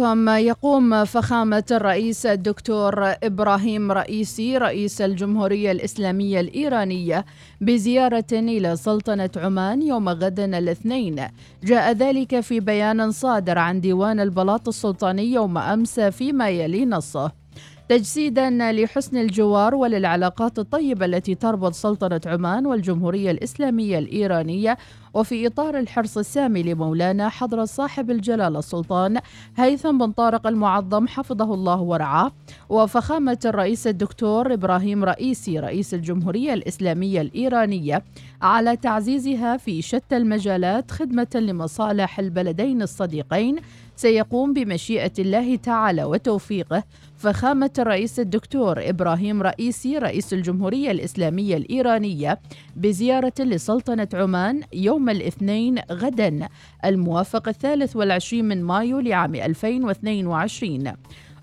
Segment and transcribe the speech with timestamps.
[0.00, 7.24] بكم يقوم فخامة الرئيس الدكتور إبراهيم رئيسي رئيس الجمهورية الإسلامية الإيرانية
[7.60, 11.26] بزيارة إلى سلطنة عمان يوم غد الاثنين.
[11.64, 17.39] جاء ذلك في بيان صادر عن ديوان البلاط السلطاني يوم أمس فيما يلي نصه.
[17.90, 24.78] تجسيدا لحسن الجوار وللعلاقات الطيبة التي تربط سلطنة عمان والجمهورية الإسلامية الإيرانية
[25.14, 29.18] وفي إطار الحرص السامي لمولانا حضرة صاحب الجلالة السلطان
[29.56, 32.32] هيثم بن طارق المعظم حفظه الله ورعاه
[32.68, 38.04] وفخامة الرئيس الدكتور إبراهيم رئيسي رئيس الجمهورية الإسلامية الإيرانية
[38.42, 43.56] على تعزيزها في شتى المجالات خدمة لمصالح البلدين الصديقين
[43.96, 46.84] سيقوم بمشيئة الله تعالى وتوفيقه
[47.20, 52.40] فخامة الرئيس الدكتور إبراهيم رئيسي رئيس الجمهورية الإسلامية الإيرانية
[52.76, 56.48] بزيارة لسلطنة عمان يوم الاثنين غدا
[56.84, 60.92] الموافق الثالث والعشرين من مايو لعام 2022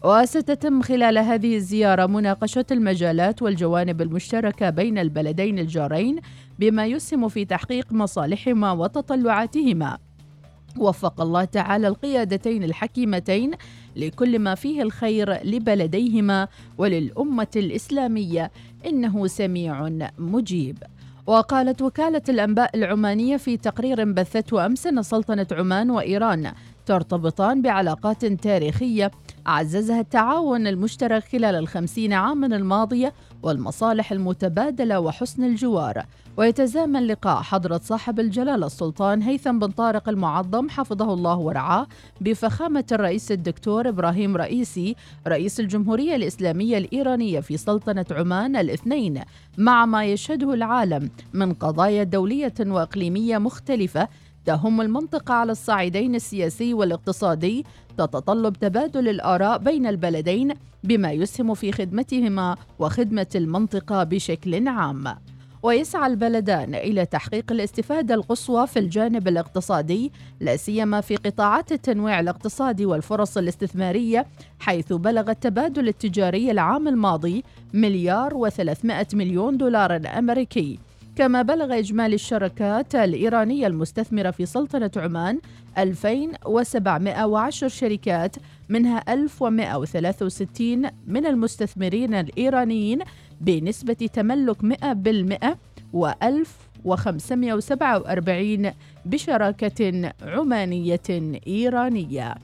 [0.03, 6.19] وستتم خلال هذه الزيارة مناقشة المجالات والجوانب المشتركة بين البلدين الجارين
[6.59, 9.97] بما يسهم في تحقيق مصالحهما وتطلعاتهما.
[10.79, 13.51] وفق الله تعالى القيادتين الحكيمتين
[13.97, 18.51] لكل ما فيه الخير لبلديهما وللأمة الإسلامية.
[18.85, 20.77] إنه سميع مجيب.
[21.27, 26.51] وقالت وكالة الأنباء العمانية في تقرير بثته أمس أن سلطنة عمان وإيران
[26.85, 29.11] ترتبطان بعلاقات تاريخية
[29.45, 36.03] عززها التعاون المشترك خلال الخمسين عاما الماضية والمصالح المتبادلة وحسن الجوار.
[36.37, 41.87] ويتزامن لقاء حضرة صاحب الجلالة السلطان هيثم بن طارق المعظم حفظه الله ورعاه
[42.21, 44.95] بفخامة الرئيس الدكتور إبراهيم رئيسي
[45.27, 49.21] رئيس الجمهورية الإسلامية الإيرانية في سلطنة عمان الاثنين
[49.57, 54.07] مع ما يشهده العالم من قضايا دولية وإقليمية مختلفة
[54.45, 57.65] تهم المنطقة على الصعيدين السياسي والاقتصادي
[57.97, 60.53] تتطلب تبادل الآراء بين البلدين
[60.83, 65.15] بما يسهم في خدمتهما وخدمة المنطقة بشكل عام.
[65.63, 72.85] ويسعى البلدان إلى تحقيق الاستفادة القصوى في الجانب الاقتصادي لا سيما في قطاعات التنويع الاقتصادي
[72.85, 74.25] والفرص الاستثمارية
[74.59, 77.43] حيث بلغ التبادل التجاري العام الماضي
[77.73, 80.79] مليار و300 مليون دولار أمريكي
[81.17, 85.39] كما بلغ إجمالي الشركات الإيرانية المستثمرة في سلطنة عمان
[85.77, 88.35] 2710 شركات
[88.69, 92.99] منها 1163 من المستثمرين الإيرانيين
[93.41, 94.65] بنسبة تملك 100%
[95.93, 98.73] و1547
[99.05, 101.01] بشراكة عمانية
[101.47, 102.35] إيرانية.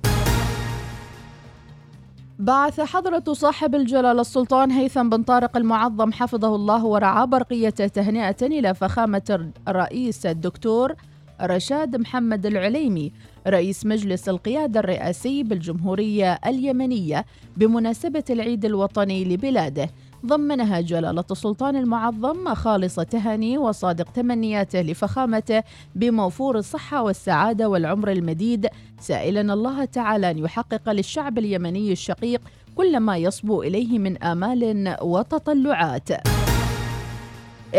[2.39, 8.73] بعث حضرة صاحب الجلالة السلطان هيثم بن طارق المعظم حفظه الله ورعاه برقية تهنئة إلى
[8.73, 10.95] فخامة الرئيس الدكتور
[11.41, 13.11] رشاد محمد العليمي
[13.47, 17.25] رئيس مجلس القيادة الرئاسي بالجمهورية اليمنية
[17.57, 19.89] بمناسبة العيد الوطني لبلاده.
[20.25, 25.63] ضمنها جلالة السلطان المعظم خالص تهاني وصادق تمنياته لفخامته
[25.95, 28.67] بموفور الصحة والسعادة والعمر المديد
[28.99, 32.41] سائلا الله تعالى أن يحقق للشعب اليمني الشقيق
[32.75, 36.09] كل ما يصبو إليه من آمال وتطلعات.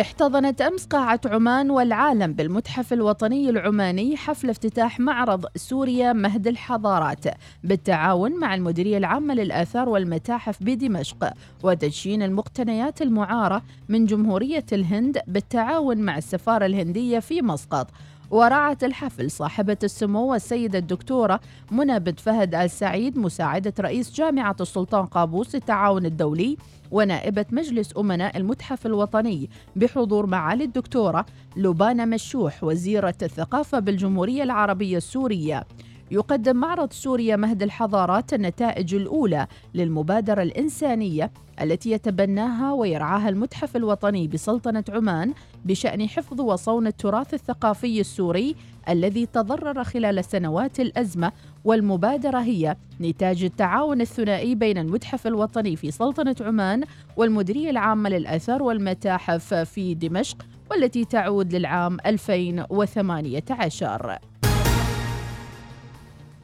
[0.00, 7.24] احتضنت أمس قاعة عمان والعالم بالمتحف الوطني العماني حفل افتتاح معرض سوريا مهد الحضارات
[7.64, 11.32] بالتعاون مع المديرية العامة للآثار والمتاحف بدمشق
[11.62, 17.90] وتدشين المقتنيات المعارة من جمهورية الهند بالتعاون مع السفارة الهندية في مسقط.
[18.34, 21.40] ورعت الحفل صاحبة السمو السيدة الدكتورة
[21.70, 26.56] منى بنت فهد آل سعيد مساعدة رئيس جامعة السلطان قابوس للتعاون الدولي
[26.90, 31.26] ونائبة مجلس أمناء المتحف الوطني بحضور معالي الدكتورة
[31.56, 35.64] لبانة مشوح وزيرة الثقافة بالجمهورية العربية السورية.
[36.10, 41.30] يقدم معرض سوريا مهد الحضارات النتائج الأولى للمبادرة الإنسانية
[41.60, 45.34] التي يتبناها ويرعاها المتحف الوطني بسلطنة عمان
[45.64, 48.56] بشأن حفظ وصون التراث الثقافي السوري
[48.88, 51.32] الذي تضرر خلال سنوات الأزمة
[51.64, 56.84] والمبادرة هي نتاج التعاون الثنائي بين المتحف الوطني في سلطنة عمان
[57.16, 64.18] والمديرية العامة للآثار والمتاحف في دمشق والتي تعود للعام 2018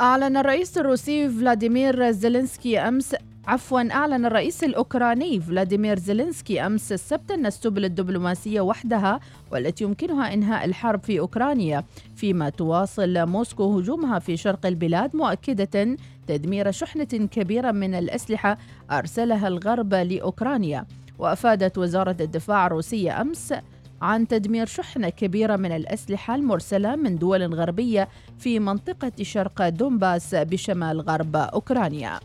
[0.01, 3.15] أعلن الرئيس الروسي فلاديمير زيلينسكي أمس
[3.47, 9.21] عفوا أعلن الرئيس الأوكراني فلاديمير زيلينسكي أمس السبت أن السبل الدبلوماسية وحدها
[9.53, 11.85] والتي يمكنها إنهاء الحرب في أوكرانيا
[12.17, 15.97] فيما تواصل موسكو هجومها في شرق البلاد مؤكدة
[16.27, 18.59] تدمير شحنة كبيرة من الأسلحة
[18.91, 20.87] أرسلها الغرب لأوكرانيا
[21.19, 23.55] وأفادت وزارة الدفاع الروسية أمس
[24.03, 28.09] عن تدمير شحنة كبيرة من الأسلحة المرسلة من دول غربية
[28.39, 32.21] في منطقة شرق دونباس بشمال غرب أوكرانيا.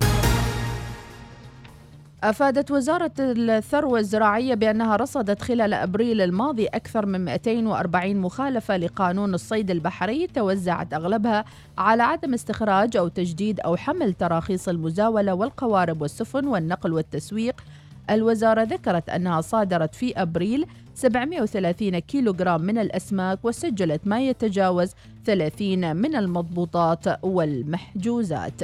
[2.29, 9.71] أفادت وزارة الثروة الزراعية بأنها رصدت خلال أبريل الماضي أكثر من 240 مخالفة لقانون الصيد
[9.71, 11.45] البحري توزعت أغلبها
[11.77, 17.61] على عدم استخراج أو تجديد أو حمل تراخيص المزاولة والقوارب والسفن والنقل والتسويق
[18.09, 24.91] الوزارة ذكرت أنها صادرت في أبريل 730 كيلوغرام من الأسماك وسجلت ما يتجاوز
[25.25, 28.61] 30 من المضبوطات والمحجوزات.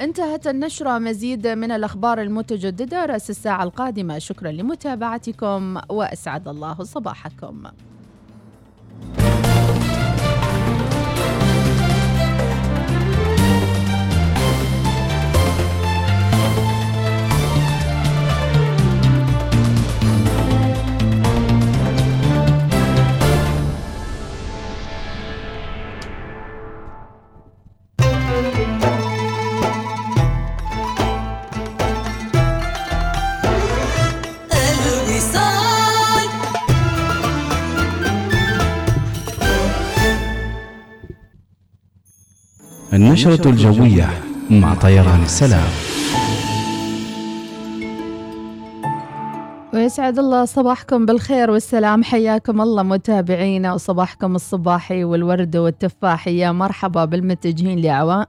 [0.00, 4.18] انتهت النشرة مزيد من الأخبار المتجددة رأس الساعة القادمة.
[4.18, 7.62] شكرا لمتابعتكم وأسعد الله صباحكم.
[42.92, 44.10] النشرة الجوية
[44.50, 45.68] مع طيران السلام.
[49.74, 52.04] ويسعد الله صباحكم بالخير والسلام.
[52.04, 57.78] حياكم الله متابعينا وصباحكم الصباحي والورد والتفاح يا مرحبا بالمتجهين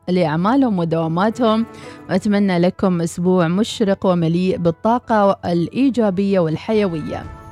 [0.09, 1.65] لأعمالهم ودواماتهم.
[2.09, 7.42] وأتمنى لكم أسبوع مشرق ومليء بالطاقة الإيجابية والحيوية.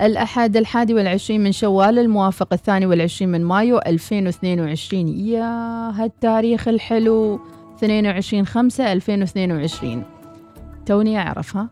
[0.00, 5.44] الأحد الحادي والعشرين من شوال الموافق الثاني والعشرين من مايو 2022 يا
[5.94, 7.40] هالتاريخ الحلو
[7.78, 10.02] 22 5 2022
[10.86, 11.68] توني أعرفها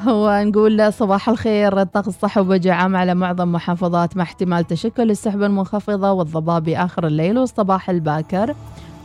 [0.00, 6.12] هو نقول صباح الخير الطقس صحو عام على معظم محافظات مع احتمال تشكل السحب المنخفضة
[6.12, 8.54] والضباب آخر الليل والصباح الباكر.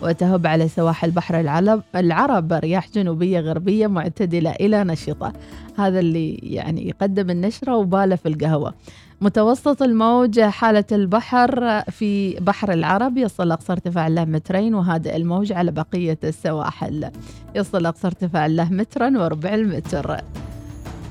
[0.01, 5.33] وتهب على سواحل بحر العرب, العرب رياح جنوبية غربية معتدلة إلى نشطة.
[5.77, 8.73] هذا اللي يعني يقدم النشرة وباله في القهوة.
[9.21, 15.71] متوسط الموج حالة البحر في بحر العرب يصل أقصى ارتفاع له مترين وهادئ الموج على
[15.71, 17.11] بقية السواحل.
[17.55, 20.17] يصل أقصى ارتفاع له مترا وربع المتر.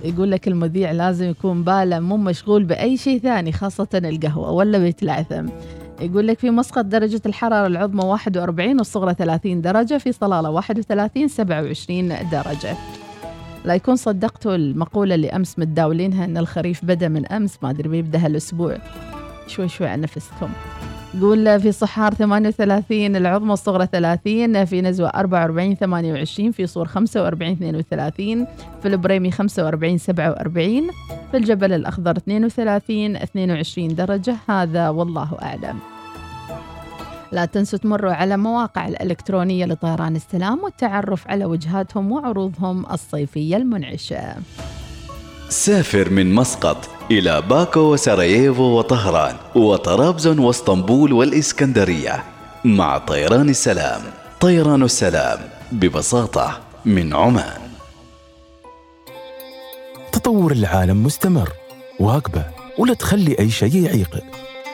[0.05, 5.47] يقول لك المذيع لازم يكون باله مو مشغول بأي شيء ثاني خاصة القهوة ولا بيتلعثم
[6.01, 12.09] يقول لك في مسقط درجة الحرارة العظمى 41 والصغرى 30 درجة في صلالة 31 27
[12.09, 12.77] درجة.
[13.65, 18.19] لا يكون صدقتوا المقولة اللي أمس متداولينها أن الخريف بدأ من أمس ما أدري بيبدأ
[18.19, 18.77] هالأسبوع
[19.47, 20.49] شوي شوي عن نفسكم.
[21.21, 28.47] قول في صحار 38 العظمى الصغرى 30 في نزوة 44 28 في صور 45 32
[28.83, 30.83] في البريمي 45 47
[31.31, 34.37] في الجبل الأخضر 32 22 درجة.
[34.49, 35.79] هذا والله أعلم.
[37.33, 44.35] لا تنسوا تمروا على مواقع الإلكترونية لطيران السلام والتعرف على وجهاتهم وعروضهم الصيفية المنعشة.
[45.49, 52.25] سافر من مسقط إلى باكو وسراييفو وطهران وطرابزون واسطنبول والإسكندرية
[52.65, 54.01] مع طيران السلام.
[54.41, 55.39] طيران السلام
[55.73, 57.70] ببساطة من عمان.
[60.21, 61.53] تطور العالم مستمر.
[62.01, 62.45] واقبة
[62.79, 64.25] ولا تخلي أي شيء يعيقك.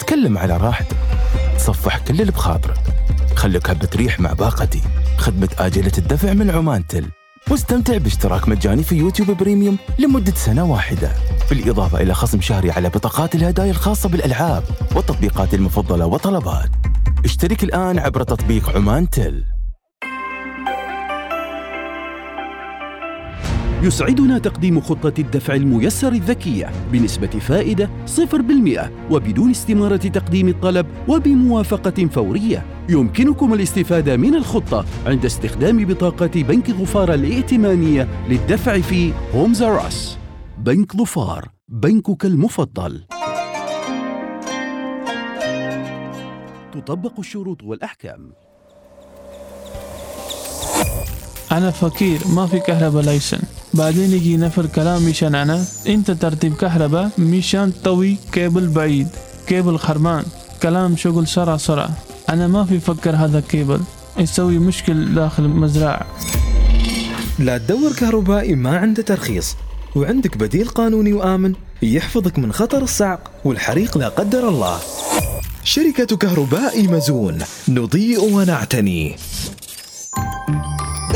[0.01, 0.97] تكلم على راحتك.
[1.59, 2.79] تصفح كل اللي بخاطرك.
[3.37, 4.83] خلك هبة ريح مع باقتي.
[5.19, 7.07] خدمة آجلة الدفع من عمان تل.
[7.51, 11.13] واستمتع باشتراك مجاني في يوتيوب بريميوم لمدة سنة واحدة.
[11.51, 14.65] بالإضافة إلى خصم شهري على بطاقات الهدايا الخاصة بالألعاب
[14.97, 16.71] والتطبيقات المفضلة وطلبات
[17.25, 19.45] اشترك الآن عبر تطبيق عمان تل.
[23.87, 32.63] يسعدنا تقديم خطة الدفع الميسر الذكية بنسبة فائدة 0% وبدون استمارة تقديم الطلب وبموافقة فورية.
[32.89, 40.19] يمكنكم الاستفادة من الخطة عند استخدام بطاقة بنك ظفار الائتمانية للدفع في هومز راس.
[40.59, 43.05] بنك ظفار، بنكك المفضل.
[46.73, 48.33] تطبق الشروط والأحكام.
[51.53, 53.39] أنا فقير ما في كهرباء license
[53.77, 59.09] بعدين يجي نفر كلام مشان أنا أنت ترتيب كهرباء مشان طوي كيبل بعيد.
[59.47, 60.25] كيبل خربان
[60.63, 61.89] كلام شغل سرع سرع.
[62.29, 63.81] أنا ما في فكر هذا كيبل.
[64.19, 66.07] يسوي مشكل داخل المزرعة.
[67.39, 69.57] لا تدور كهربائي ما عنده ترخيص.
[69.97, 71.53] وعندك بديل قانوني وآمن
[71.83, 74.79] يحفظك من خطر الصعق والحريق لا قدر الله.
[75.65, 77.39] شركة كهرباء مزون.
[77.69, 79.17] نضيء ونعتني.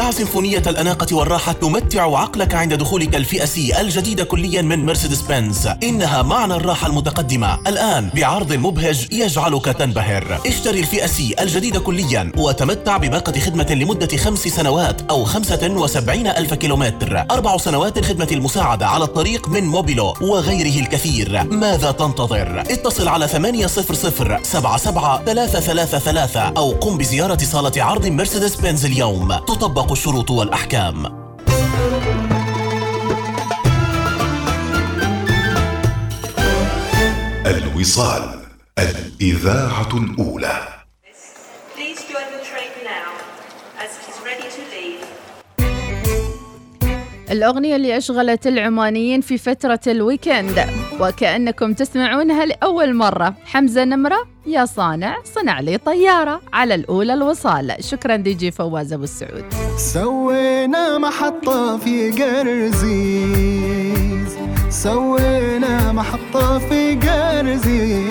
[0.01, 5.69] دع سيمفونية الأناقة والراحة تمتع عقلك عند دخولك الفئة سي الجديدة كليا من مرسيدس بنز
[5.83, 7.59] إنها معنى الراحة المتقدمة.
[7.67, 10.41] الآن بعرض مبهج يجعلك تنبهر.
[10.47, 16.55] اشتري الفئة سي الجديدة كليا وتمتع بباقة خدمة لمدة خمس سنوات أو خمسة وسبعين ألف
[16.55, 17.25] كيلومتر.
[17.31, 21.45] أربع سنوات خدمة المساعدة على الطريق من موبيلو وغيره الكثير.
[21.45, 24.39] ماذا تنتظر؟ اتصل على 800 77
[25.25, 29.35] 333 أو قم بزيارة صالة عرض مرسيدس بنز اليوم.
[29.35, 31.07] تطبق الشروط والأحكام.
[37.47, 38.41] الوصال
[38.79, 40.80] الإذاعة الأولى.
[47.31, 50.67] الأغنية اللي أشغلت العمانيين في فترة الويكند.
[51.01, 53.35] وكأنكم تسمعونها لأول مرة.
[53.45, 56.41] حمزة نمرة يا صانع صنع لي طيارة.
[56.53, 57.77] على الأولى الوصال.
[57.81, 59.45] شكرا دي جي فواز أبو السعود.
[59.77, 63.51] سوينا محطة في قرزيز
[64.71, 68.11] سوينا محطة في قرزيز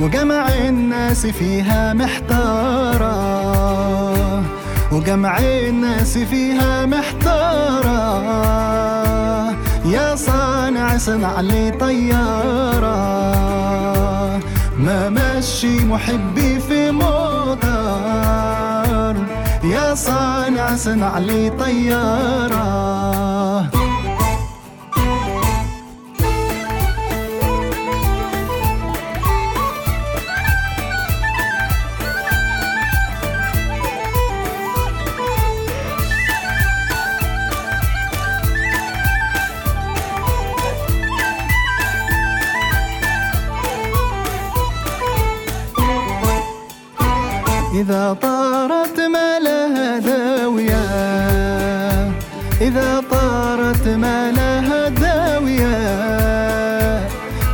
[0.00, 3.10] وجمع الناس فيها محتارة.
[4.92, 8.00] وجمع الناس فيها محتارة.
[9.84, 12.90] يا صانع صنع لي طيارة.
[14.78, 17.60] ما مشي محبي في موتر.
[19.64, 22.60] يا صانع صنع لي طيارة.
[47.80, 50.84] إذا طارت ما لها داوية
[52.60, 55.78] إذا طارت ما لها داوية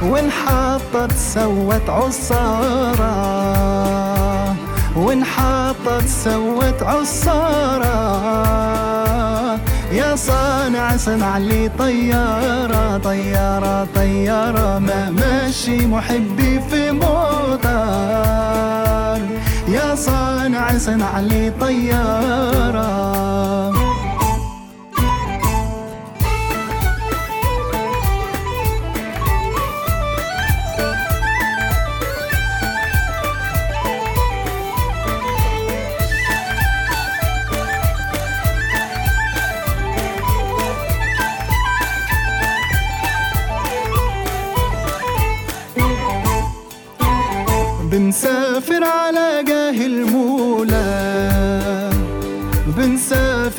[0.02, 3.16] وانحطت سوت عصارة
[4.96, 7.96] وانحطت سوت عصارة.
[9.92, 18.16] يا صانع صنع لي طيارة طيارة طيارة ما ماشي محبي في موتر.
[19.68, 22.86] يا صانع صنع لي طيارة.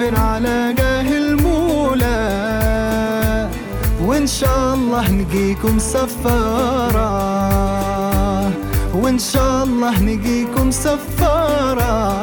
[0.08, 2.20] بنسافر على جاه المولى.
[4.02, 7.08] وإن شاء الله نجيكم سفارة.
[8.94, 12.18] وإن شاء الله نجيكم سفارة.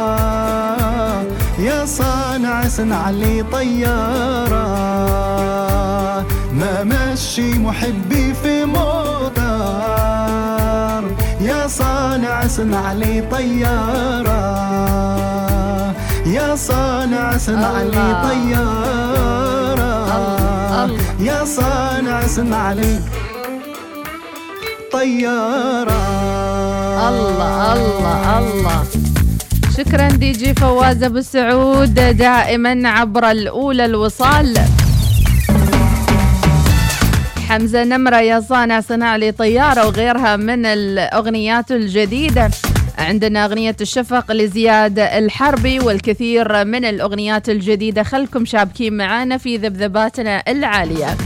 [1.58, 4.64] يا صانع صنع لي طيارة.
[6.52, 9.44] ما مشي محبي في موتر.
[11.40, 14.64] يا صانع صنع لي طيارة.
[16.34, 18.06] يا صانع صنع لي.
[18.26, 19.90] طيارة.
[20.84, 21.02] الله.
[21.20, 23.00] يا صانع صنع لي
[24.92, 26.00] طيارة.
[27.08, 28.84] الله الله الله.
[29.76, 34.58] شكرا دي جي فواز أبو سعود دائما عبر الأولى الوصال.
[37.48, 42.50] حمزة نمرة يا صانع صنع لي طيارة وغيرها من الأغنيات الجديدة.
[42.98, 48.02] عندنا أغنية الشفق لزياد الحربي والكثير من الأغنيات الجديدة.
[48.02, 51.16] خلكم شابكين معانا في ذبذباتنا العالية.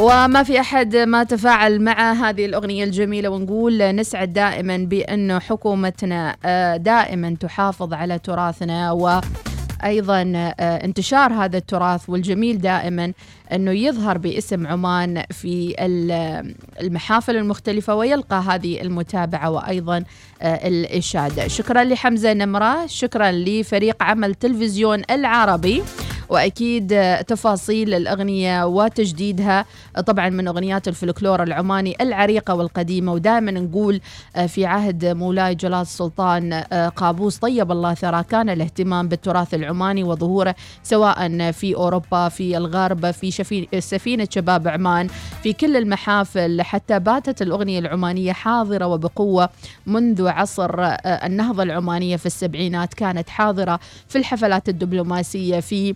[0.00, 6.76] وما في أحد ما تفاعل مع هذه الأغنية الجميلة ونقول نسعد دائما بأنه حكومتنا آه،
[6.76, 9.20] دائما تحافظ على تراثنا و
[9.84, 13.12] أيضا آه، انتشار هذا التراث والجميل دائما
[13.52, 20.04] أنه يظهر باسم عمان في ال- المحافل المختلفة ويلقى هذه المتابعة وأيضا
[20.42, 21.48] آه، الاشاده.
[21.48, 25.82] شكرا لحمزة نمرة، شكرا لفريق عمل تلفزيون العربي
[26.28, 29.64] وأكيد تفاصيل الأغنية وتجديدها
[30.06, 34.00] طبعا من أغنيات الفلكلور العماني العريقة والقديمة ودائما نقول
[34.36, 40.02] آه، في عهد مولاي جلال السلطان آه، قابوس طيب الله ثراه كان الاهتمام بالتراث العماني
[40.04, 43.30] وظهوره سواء في أوروبا في الغرب في
[43.80, 45.08] سفينة شباب عمان
[45.42, 49.48] في كل المحافل حتى باتت الأغنية العمانية حاضرة وبقوة
[49.86, 55.94] منذ عصر آه، النهضة العمانية في السبعينات كانت حاضرة في الحفلات الدبلوماسية في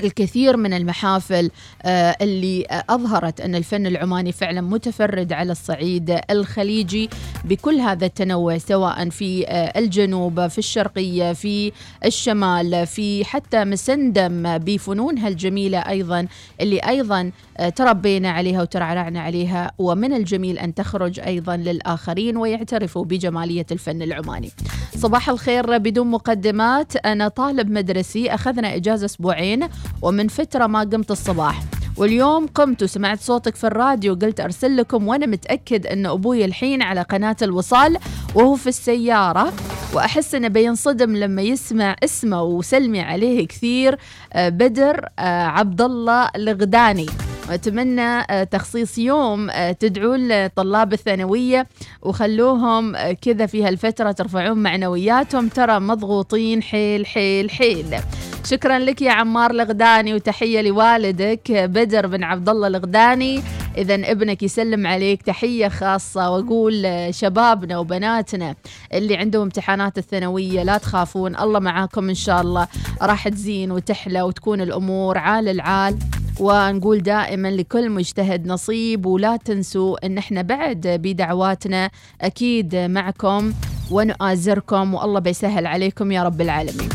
[0.00, 1.50] الكثير من المحافل
[1.82, 7.10] آه، اللي أظهرت أن الفن العماني فعلا متفرد على الصعيد الخليجي
[7.44, 11.72] بكل هذا التنوع سواء في آه، الجنوب في الشرقية في
[12.04, 16.26] الشمال في حتى مسندم بفنونها الجميلة أيضا
[16.60, 23.66] اللي أيضا آه، تربينا عليها وترعرعنا عليها ومن الجميل أن تخرج أيضا للآخرين ويعترفوا بجمالية
[23.72, 24.50] الفن العماني.
[24.96, 26.96] صباح الخير بدون مقدمات.
[26.96, 29.68] أنا طالب مدرسي أخذنا إجازة أسبوعين
[30.02, 31.62] ومن فترة ما قمت الصباح.
[31.96, 37.02] واليوم قمت وسمعت صوتك في الراديو قلت أرسل لكم وأنا متأكد أن أبوي الحين على
[37.02, 37.98] قناة الوصال
[38.34, 39.52] وهو في السيارة.
[39.94, 43.98] وأحس أنه بينصدم لما يسمع اسمه وسلمي عليه كثير
[44.32, 47.06] آه، بدر آه، عبد الله الغداني.
[47.48, 51.66] وأتمنى آه، تخصيص يوم تدعون لطلاب الثانوية
[52.02, 57.96] وخلوهم كذا في هالفترة ترفعون معنوياتهم ترى مضغوطين حيل حيل حيل.
[58.44, 63.42] شكرا لك يا عمار الغداني وتحية لوالدك بدر بن عبد الله الغداني.
[63.76, 68.54] اذا ابنك يسلم عليك تحية خاصة وأقول شبابنا وبناتنا
[68.92, 72.68] اللي عندهم امتحانات الثانوية لا تخافون الله معاكم إن شاء الله.
[73.02, 75.98] راح تزين وتحلى وتكون الأمور عال العال.
[76.40, 83.52] ونقول دائما لكل مجتهد نصيب ولا تنسوا إن إحنا بعد بدعواتنا أكيد معكم
[83.90, 86.88] ونؤازركم والله بيسهل عليكم يا رب العالمين.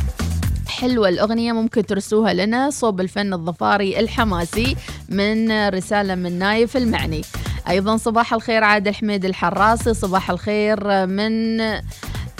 [0.67, 4.75] حلوة الأغنية ممكن ترسوها لنا صوب الفن الظفاري الحماسي
[5.09, 7.21] من رسالة من نايف المعني.
[7.69, 11.61] أيضا صباح الخير عادل حميد الحراسي صباح الخير من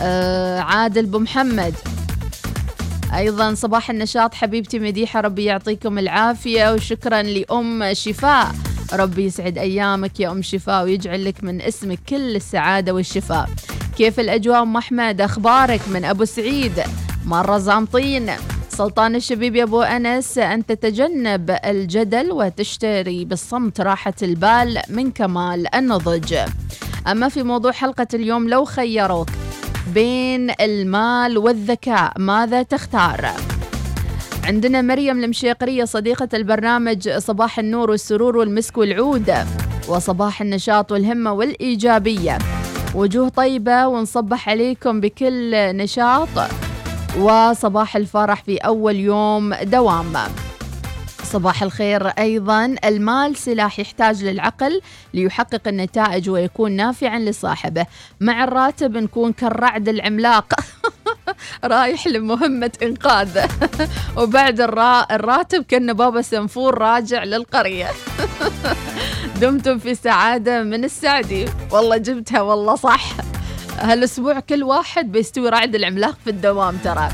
[0.01, 1.73] آه، عادل بو محمد.
[3.15, 8.51] أيضا صباح النشاط حبيبتي مديحة ربي يعطيكم العافية وشكرا لأم شفاء.
[8.93, 13.49] ربي يسعد أيامك يا أم شفاء ويجعل لك من اسمك كل السعادة والشفاء.
[13.97, 16.83] كيف الأجواء أم أحمد؟ أخبارك من أبو سعيد؟
[17.25, 18.31] مرة زامطين
[18.69, 26.35] سلطان الشبيب يا أبو أنس أن تتجنب الجدل وتشتري بالصمت راحة البال من كمال النضج.
[27.07, 29.29] أما في موضوع حلقة اليوم لو خيروك
[29.93, 33.31] بين المال والذكاء ماذا تختار؟
[34.43, 39.33] عندنا مريم المشيقرية صديقة البرنامج صباح النور والسرور والمسك والعود
[39.87, 42.37] وصباح النشاط والهمة والإيجابية.
[42.95, 46.29] وجوه طيبة ونصبح عليكم بكل نشاط
[47.19, 50.13] وصباح الفرح في أول يوم دوام
[51.29, 52.75] صباح الخير أيضا.
[52.85, 54.81] المال سلاح يحتاج للعقل
[55.13, 57.85] ليحقق النتائج ويكون نافعا لصاحبه.
[58.19, 60.53] مع الراتب نكون كالرعد العملاق.
[61.63, 63.45] رايح لمهمة إنقاذ.
[64.17, 64.61] وبعد
[65.11, 67.87] الراتب كأن بابا سنفور راجع للقرية.
[69.41, 71.45] دمتم في سعادة من السعدي.
[71.71, 73.13] والله جبتها والله صح.
[73.79, 77.09] هالأسبوع كل واحد بيستوي رعد العملاق في الدوام ترى.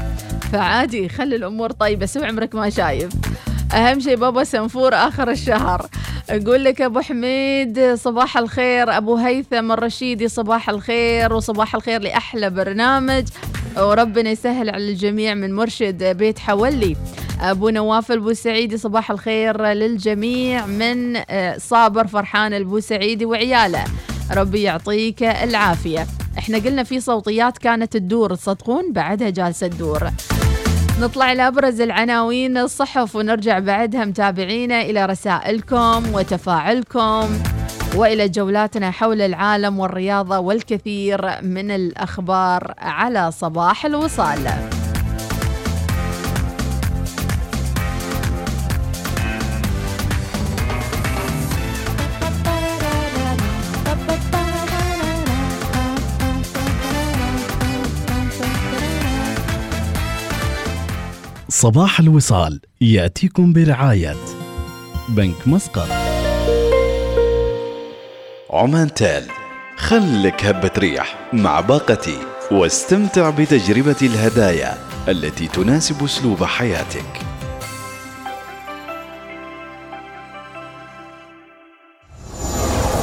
[0.51, 3.09] فعادي خلي الأمور طيبة سوي عمرك ما شايف.
[3.73, 5.89] أهم شيء بابا سنفور آخر الشهر.
[6.29, 8.97] أقول لك أبو حميد صباح الخير.
[8.97, 11.33] أبو هيثم الرشيدي صباح الخير.
[11.33, 13.23] وصباح الخير لأحلى برنامج.
[13.77, 16.95] وربنا يسهل على الجميع من مرشد بيت حولي.
[17.41, 20.65] أبو نواف البوسعيدي صباح الخير للجميع.
[20.65, 23.83] من آه، صابر فرحان البوسعيدي وعياله.
[24.31, 26.07] ربي يعطيك العافية.
[26.37, 30.09] إحنا قلنا في صوتيات كانت تدور تصدقون؟ بعدها جالسة تدور.
[31.01, 37.29] نطلع لأبرز العناوين الصحف ونرجع بعدها متابعينا إلى رسائلكم وتفاعلكم
[37.95, 44.39] وإلى جولاتنا حول العالم والرياضة والكثير من الأخبار على صباح الوصال.
[61.55, 64.15] صباح الوصال يأتيكم برعاية
[65.09, 65.87] بنك مسقط.
[68.49, 69.23] عمان تال
[69.77, 72.17] خلك هبة ريح مع باقتي
[72.51, 77.21] واستمتع بتجربة الهدايا التي تناسب أسلوب حياتك.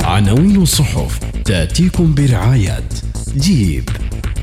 [0.04, 2.88] عناوين الصحف تأتيكم برعاية.
[3.36, 3.88] جيب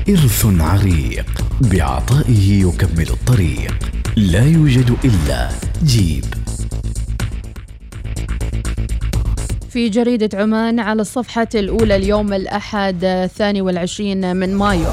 [0.08, 3.99] إرث عريق بعطائه يكمل الطريق.
[4.20, 5.48] لا يوجد إلا
[5.84, 6.24] جيب.
[9.70, 14.90] في جريدة عمان على الصفحة الأولى اليوم الأحد الثاني والعشرين من مايو.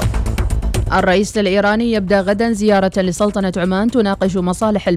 [0.92, 4.88] الرئيس الإيراني يبدأ غدا زيارة لسلطنة عمان تناقش مصالح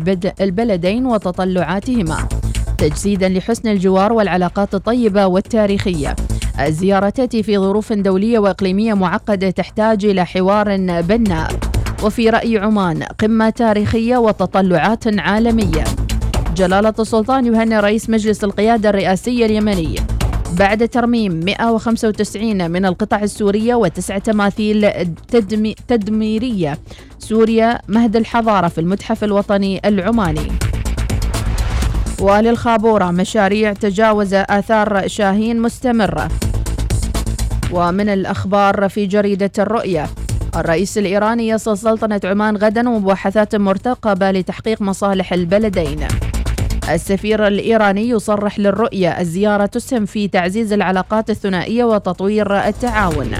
[0.41, 2.27] البلدين وتطلعاتهما
[2.77, 6.15] تجسيدا لحسن الجوار والعلاقات الطيبة والتاريخية.
[6.59, 11.70] الزيارة تأتي في ظروف دولية وإقليمية معقدة تحتاج إلى حوار بناء.
[12.03, 15.83] وفي رأي عمان قمة تاريخية وتطلعات عالمية.
[16.55, 19.95] جلالة السلطان يهنئ رئيس مجلس القيادة الرئاسي اليمني.
[20.59, 24.91] بعد ترميم 195 من القطع السورية وتسع تماثيل
[25.27, 26.79] تدمي تدميرية
[27.19, 30.51] سوريا مهد الحضارة في المتحف الوطني العماني.
[32.19, 36.27] وللخابورة مشاريع تجاوز آثار شاهين مستمرة.
[37.71, 40.09] ومن الأخبار في جريدة الرؤية
[40.55, 46.07] الرئيس الإيراني يصل سلطنة عمان غدا ومباحثات مرتقبة لتحقيق مصالح البلدين.
[46.89, 53.31] السفير الإيراني يصرح للرؤية الزيارة تسهم في تعزيز العلاقات الثنائية وتطوير التعاون.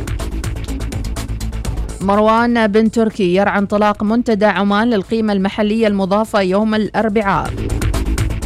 [2.02, 7.54] مروان بن تركي يرعى انطلاق منتدى عمان للقيمة المحلية المضافة يوم الأربعاء.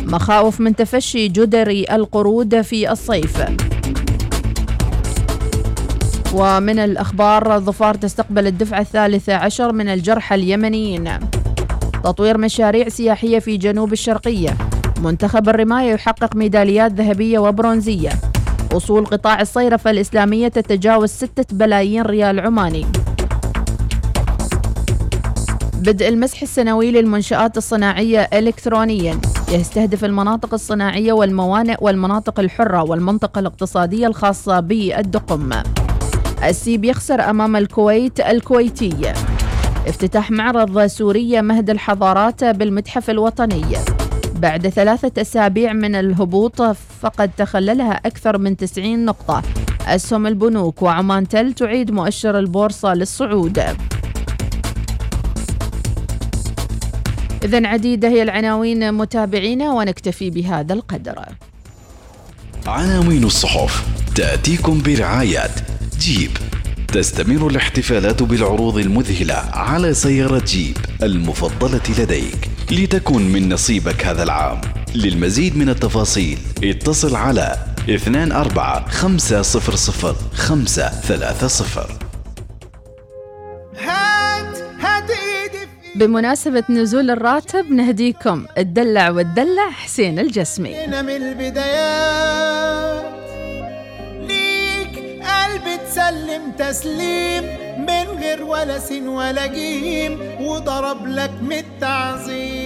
[0.06, 3.44] مخاوف من تفشي جدري القرود في الصيف.
[6.36, 11.10] ومن الأخبار ظفار تستقبل الدفعة الثالثة عشر من الجرحى اليمنيين.
[12.04, 14.58] تطوير مشاريع سياحية في جنوب الشرقية.
[15.02, 18.10] منتخب الرماية يحقق ميداليات ذهبية وبرونزية.
[18.72, 22.86] أصول قطاع الصيرفة الإسلامية تتجاوز ستة بلايين ريال عماني.
[25.74, 29.22] بدء المسح السنوي للمنشآت الصناعية إلكترونيا.
[29.52, 35.50] يستهدف المناطق الصناعية والموانئ والمناطق الحرة والمنطقة الاقتصادية الخاصة بالدقم.
[36.44, 39.14] السيب يخسر أمام الكويت الكويتي.
[39.88, 43.66] افتتاح معرض سوريا مهد الحضارات بالمتحف الوطني.
[44.36, 46.62] بعد ثلاثة أسابيع من الهبوط
[47.02, 49.44] فقد تخللها أكثر من 90 نقطة.
[49.88, 53.64] أسهم البنوك وعمان تل تعيد مؤشر البورصة للصعود.
[57.44, 61.26] إذا عديدة هي العناوين متابعينا ونكتفي بهذا القدر.
[62.68, 65.50] عناوين الصحف تأتيكم برعاية
[66.00, 66.32] جيب.
[66.88, 74.62] تستمر الاحتفالات بالعروض المذهلة على سيارة جيب المفضلة لديك لتكن من نصيبك هذا العام.
[74.96, 77.58] للمزيد من التفاصيل اتصل على
[77.90, 79.42] 24 500
[80.34, 81.86] 530
[83.80, 85.58] هات هات إيدي
[85.94, 90.88] في بمناسبة نزول الراتب نهديكم الدلع والدلع حسين الجسمي.
[90.88, 93.25] من البدايات.
[96.06, 97.44] تسلم تسليم
[97.78, 102.65] من غير ولا سين ولا جيم وضرب لك من التعظيم.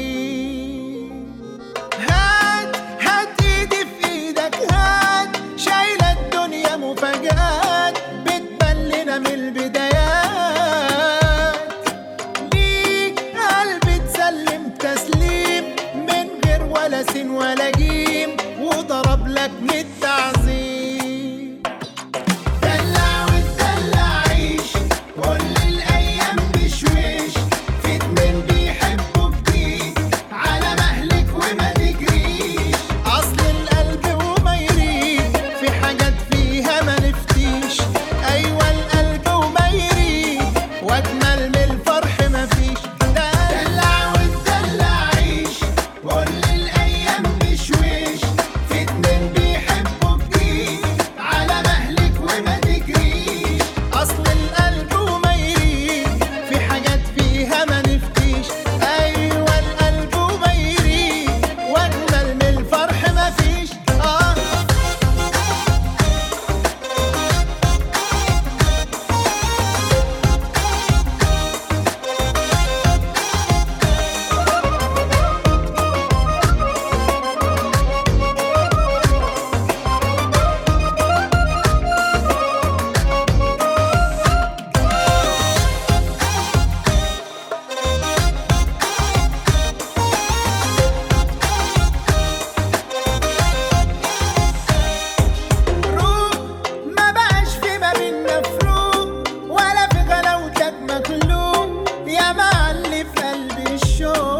[103.99, 104.38] show.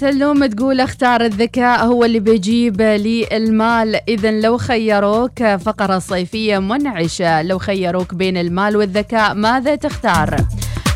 [0.00, 4.00] سلوم تقول اختار الذكاء هو اللي بيجيب لي المال.
[4.08, 10.36] اذا لو خيروك فقرة صيفية منعشة لو خيروك بين المال والذكاء ماذا تختار؟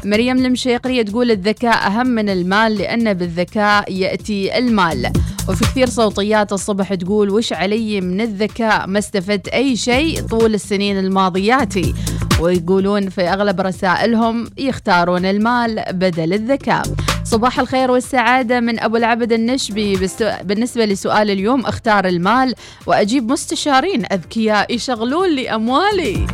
[0.04, 5.12] مريم المشيقرية تقول الذكاء أهم من المال لأن بالذكاء يأتي المال.
[5.48, 10.98] وفي كثير صوتيات الصبح تقول وش علي من الذكاء؟ ما استفدت أي شيء طول السنين
[10.98, 11.94] الماضياتي
[12.40, 16.82] ويقولون في أغلب رسائلهم يختارون المال بدل الذكاء.
[17.30, 20.08] صباح الخير والسعادة من أبو العبد النشبي
[20.42, 22.54] بالنسبة لسؤال اليوم اختار المال
[22.86, 26.26] وأجيب مستشارين أذكياء يشغلون لي أموالي.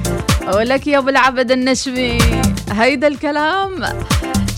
[0.55, 2.19] ولك يا أبو العبد النشبي
[2.71, 3.85] هيدا الكلام.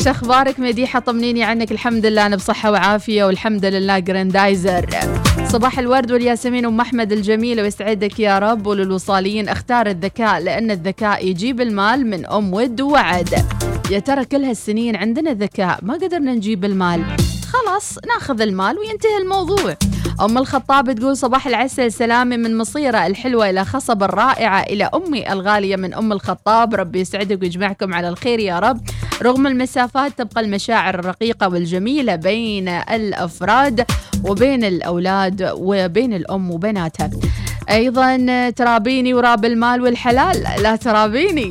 [0.04, 1.72] شخبارك مديحة؟ طمنيني عنك.
[1.72, 4.86] الحمد لله أنا بصحة وعافية والحمد لله جراندايزر.
[5.48, 11.60] صباح الورد والياسمين أم أحمد الجميلة ويسعدك يا رب وللوصاليين أختار الذكاء لأن الذكاء يجيب
[11.60, 13.44] المال من أم ود ووعد
[13.90, 17.04] يا ترى كل هالسنين عندنا ذكاء ما قدرنا نجيب المال.
[17.52, 19.76] خلاص ناخذ المال وينتهي الموضوع.
[20.20, 25.76] أم الخطاب تقول صباح العسل سلامي من مصيرة الحلوة إلى خصب الرائعة إلى أمي الغالية
[25.76, 26.74] من أم الخطاب.
[26.74, 28.80] ربي يسعدك ويجمعكم على الخير يا رب.
[29.22, 33.84] رغم المسافات تبقى المشاعر الرقيقة والجميلة بين الأفراد
[34.24, 37.10] وبين الأولاد وبين الأم وبناتها.
[37.70, 41.50] أيضا ترابيني وراب المال والحلال؟ لا ترابيني.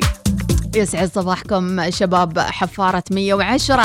[0.78, 3.84] يسعد صباحكم شباب حفارة 110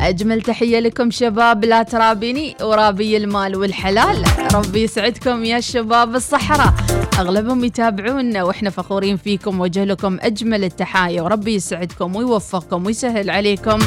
[0.00, 4.24] أجمل تحية لكم شباب لا ترابيني ورابي المال والحلال.
[4.54, 6.74] ربي يسعدكم يا شباب الصحراء.
[7.18, 11.22] أغلبهم يتابعونا وإحنا فخورين فيكم وجه لكم أجمل التحايا.
[11.22, 13.78] وربي يسعدكم ويوفقكم ويسهل عليكم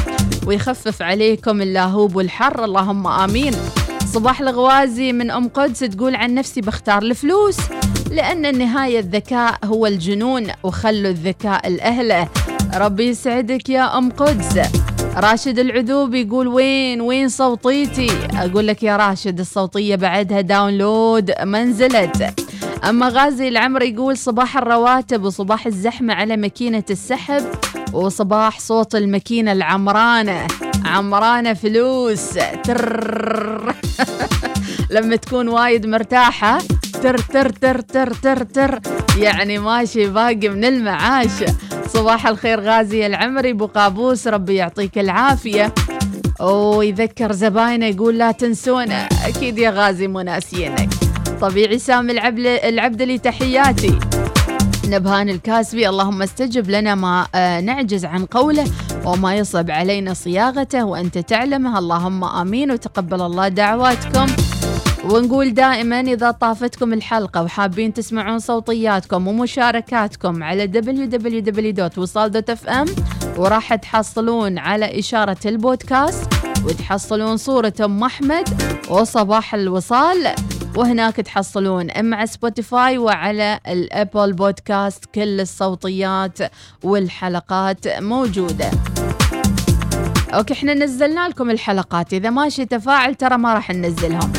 [0.46, 2.64] ويخفف عليكم اللاهوب والحر.
[2.64, 3.54] اللهم آمين.
[4.06, 7.56] صباح الغوازي من أم قدس تقول عن نفسي بختار الفلوس
[8.10, 12.28] لأن النهاية الذكاء هو الجنون وخلوا الذكاء الأهله
[12.74, 14.58] ربي يسعدك يا أم قدس.
[15.16, 22.34] راشد العذوب يقول وين وين صوتيتي؟ أقول لك يا راشد الصوتية بعدها داونلود ما نزلت
[22.88, 27.44] أما غازي العمر يقول صباح الرواتب وصباح الزحمة على ماكينة السحب
[27.92, 30.46] وصباح صوت الماكينة العمرانة.
[30.84, 32.38] عمرانة فلوس.
[32.64, 33.74] تر
[34.94, 36.58] لما تكون وايد مرتاحة.
[37.06, 38.80] تر تر تر تر تر تر.
[39.18, 41.44] يعني ماشي باقي من المعاش.
[41.88, 45.74] صباح الخير غازي العمري أبو قابوس ربي يعطيك العافية.
[46.40, 50.88] ويذكر زباينه يقول لا تنسونا أكيد يا غازي مو ناسينك
[51.40, 53.98] طبيعي سامي العبد العبدلي تحياتي.
[54.88, 58.64] نبهان الكاسبي اللهم استجب لنا ما آه، نعجز عن قوله
[59.04, 61.78] وما يصعب علينا صياغته وأنت تعلمه.
[61.78, 64.26] اللهم آمين وتقبل الله دعواتكم.
[65.10, 70.70] ونقول دائما إذا طافتكم الحلقة وحابين تسمعون صوتياتكم ومشاركاتكم على
[71.86, 72.90] www.وصال.fm
[73.38, 76.32] وراح تحصلون على إشارة البودكاست
[76.64, 78.48] وتحصلون صورة أم أحمد
[78.90, 80.34] وصباح الوصال.
[80.76, 85.04] وهناك تحصلون مع Spotify وعلى ال Apple Podcast.
[85.04, 86.38] كل الصوتيات
[86.82, 88.70] والحلقات موجودة.
[90.34, 92.12] أوكي إحنا نزلنا لكم الحلقات.
[92.12, 94.32] إذا ماشي تفاعل ترى ما راح ننزلهم.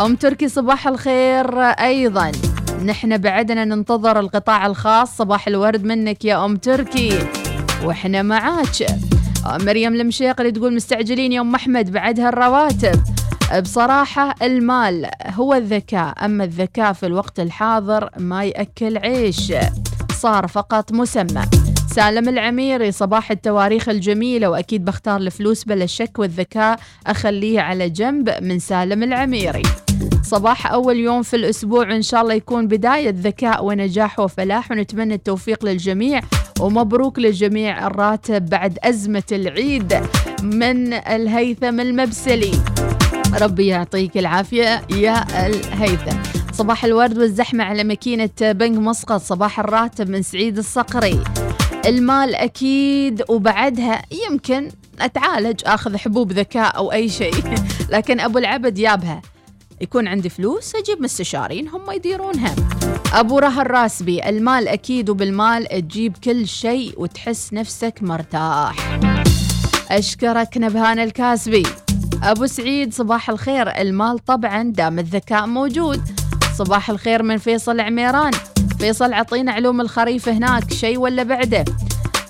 [0.00, 2.32] أم تركي صباح الخير أيضا.
[2.84, 5.16] نحن بعدنا ننتظر القطاع الخاص.
[5.16, 7.18] صباح الورد منك يا أم تركي
[7.84, 8.86] وإحنا معاك.
[9.46, 13.02] مريم المشيقري تقول مستعجلين يا أم أحمد بعدها الرواتب.
[13.62, 19.52] بصراحة المال هو الذكاء أما الذكاء في الوقت الحاضر ما يأكل عيش.
[20.12, 21.42] صار فقط مسمى.
[21.98, 28.58] سالم العميري صباح التواريخ الجميلة وأكيد بختار الفلوس بلا شك والذكاء أخليه على جنب من
[28.58, 29.62] سالم العميري.
[30.22, 35.64] صباح أول يوم في الأسبوع إن شاء الله يكون بداية ذكاء ونجاح وفلاح ونتمنى التوفيق
[35.64, 36.20] للجميع
[36.60, 39.94] ومبروك للجميع الراتب بعد أزمة العيد
[40.42, 42.52] من الهيثم المبسلي.
[43.40, 46.16] ربي يعطيك العافية يا الهيثم.
[46.52, 51.20] صباح الورد والزحمة على ماكينة بنك مسقط صباح الراتب من سعيد الصقري.
[51.86, 57.34] المال أكيد وبعدها يمكن أتعالج أخذ حبوب ذكاء أو أي شيء.
[57.92, 59.22] لكن أبو العبد يابها.
[59.80, 62.54] يكون عندي فلوس أجيب مستشارين هم يديرونها.
[63.12, 69.00] أبو رها الراسبي المال أكيد وبالمال تجيب كل شيء وتحس نفسك مرتاح.
[69.90, 71.62] أشكرك نبهان الكاسبي.
[72.22, 73.80] أبو سعيد صباح الخير.
[73.80, 76.00] المال طبعا دام الذكاء موجود.
[76.56, 78.32] صباح الخير من فيصل عميران.
[78.78, 81.64] فيصل عطينا علوم الخريف هناك شيء ولا بعده؟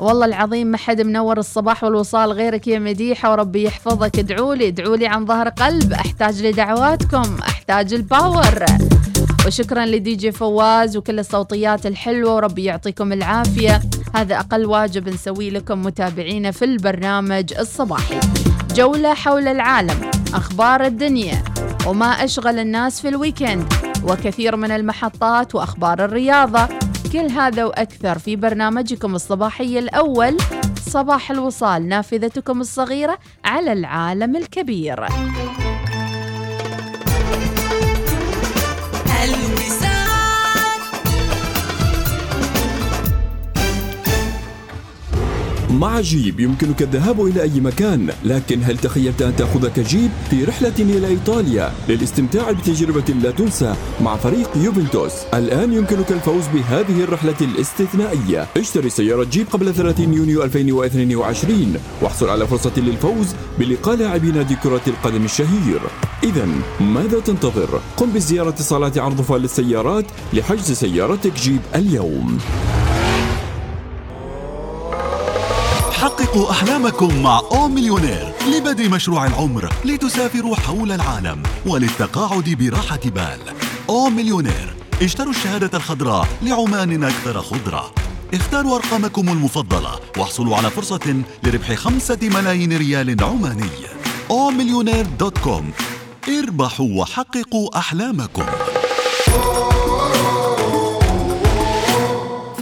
[0.00, 4.18] والله العظيم ما حد منور الصباح والوصال غيرك يا مديحة وربي يحفظك.
[4.18, 5.92] ادعوا لي ادعوا لي عن ظهر قلب.
[5.92, 8.64] أحتاج لدعواتكم أحتاج ال power.
[9.46, 13.80] وشكرا لدي جي فواز وكل الصوتيات الحلوة وربي يعطيكم العافية.
[14.14, 18.20] هذا أقل واجب نسويه لكم متابعينا في البرنامج الصباحي.
[18.74, 21.42] جولة حول العالم أخبار الدنيا
[21.86, 23.87] وما أشغل الناس في الويكند.
[24.04, 26.68] وكثير من المحطات وأخبار الرياضة.
[27.12, 30.36] كل هذا وأكثر في برنامجكم الصباحي الأول.
[30.80, 35.06] صباح الوصال نافذتكم الصغيرة على العالم الكبير.
[45.70, 50.72] مع جيب يمكنك الذهاب إلى أي مكان لكن هل تخيلت أن تأخذك جيب في رحلة
[50.78, 58.46] إلى إيطاليا للاستمتاع بتجربة لا تنسى مع فريق يوفنتوس؟ الآن يمكنك الفوز بهذه الرحلة الاستثنائية.
[58.56, 63.26] اشتري سيارة جيب قبل 30 يونيو 2022 واحصل على فرصة للفوز
[63.58, 65.80] بلقاء لاعبي نادي كرة القدم الشهير.
[66.24, 66.48] إذا
[66.80, 72.38] ماذا تنتظر؟ قم بزيارة صالات عرض فال للسيارات لحجز سيارتك جيب اليوم.
[76.28, 83.38] حققوا أحلامكم مع أو مليونير لبدء مشروع العمر لتسافروا حول العالم وللتقاعد براحة بال.
[83.88, 87.94] O Millionaire اشتروا الشهادة الخضراء لعمان أكثر خضرة.
[88.34, 93.70] اختاروا أرقامكم المفضلة واحصلوا على فرصة لربح خمسة ملايين ريال عماني.
[94.30, 95.70] O Millionaire dot com.
[96.28, 98.44] اربحوا وحققوا أحلامكم.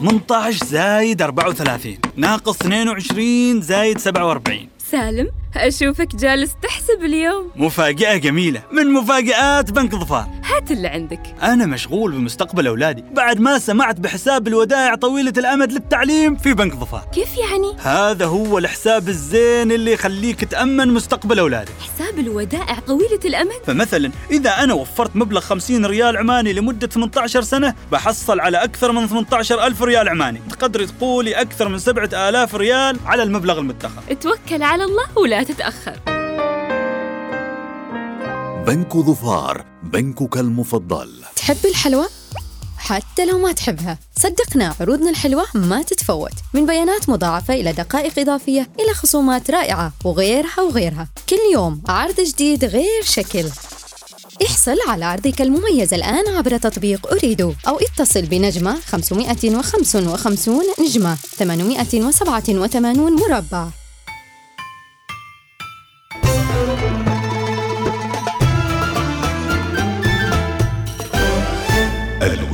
[0.02, 7.50] 18 زايد 34 ناقص 22 زايد 47 سالم أشوفك جالس تحسب اليوم.
[7.56, 10.26] مفاجأة جميلة من مفاجآت بنك ظفار.
[10.44, 11.20] هات اللي عندك.
[11.42, 13.04] أنا مشغول بمستقبل أولادي.
[13.12, 17.04] بعد ما سمعت بحساب الودائع طويلة الأمد للتعليم في بنك ظفار.
[17.14, 23.52] كيف يعني؟ هذا هو الحساب الزين اللي يخليك تأمن مستقبل أولادك حساب الودائع طويلة الأمد؟
[23.66, 29.06] فمثلا إذا أنا وفرت مبلغ 50 ريال عماني لمدة 18 سنة بحصل على أكثر من
[29.06, 30.40] 18 ألف ريال عماني.
[30.50, 33.90] تقدري تقولي أكثر من 7000 ريال على المبلغ المدخر
[34.20, 36.00] توكل على الله ولا تتأخر
[38.66, 41.10] بنك ظفار بنكك المفضل.
[41.36, 42.06] تحب الحلوى؟
[42.78, 43.98] حتى لو ما تحبها.
[44.16, 46.32] صدقنا عروضنا الحلوة ما تتفوت.
[46.54, 51.08] من بيانات مضاعفة إلى دقائق إضافية إلى خصومات رائعة وغيرها وغيرها.
[51.28, 53.44] كل يوم عرض جديد غير شكل.
[54.46, 63.68] احصل على عرضك المميز الآن عبر تطبيق أريدو أو اتصل بنجمة 555 نجمة 887 مربع.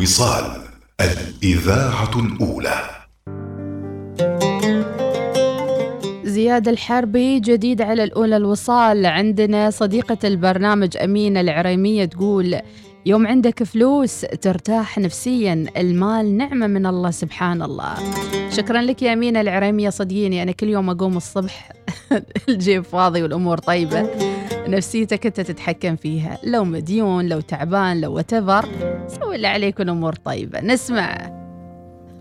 [0.02, 0.44] الوصال
[1.00, 2.80] الإذاعة الأولى.
[6.24, 9.06] زياد الحربي جديد على الأولى الوصال.
[9.06, 12.60] عندنا صديقة البرنامج أمينة العريمية تقول
[13.06, 17.94] يوم عندك فلوس ترتاح نفسيا المال نعمة من الله سبحان الله.
[18.50, 21.72] شكرا لك يا أمينة العريمية صدقيني أنا كل يوم أقوم الصبح
[22.48, 24.10] الجيب فاضي والأمور طيبة.
[24.68, 26.38] نفسيتك أنت تتحكم فيها.
[26.44, 28.68] لو مديون لو تعبان لو وتفر
[29.08, 30.60] سوي اللي عليك والأمور طيبة.
[30.60, 31.42] نسمع.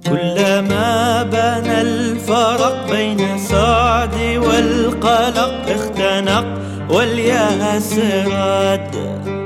[0.06, 9.41] كلما بان الفرق بين السعد والقلق اختنق والياس راد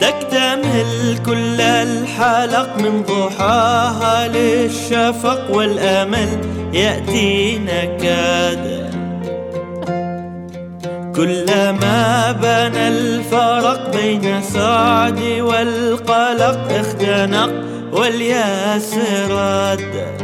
[0.00, 6.28] تكتمل كل الحلق من ضحاها للشفق والأمل
[6.72, 8.88] يأتي نكاد
[11.16, 17.50] كلما بان الفرق بين سعد والقلق اختنق
[17.92, 18.94] والياس
[19.30, 20.18] راد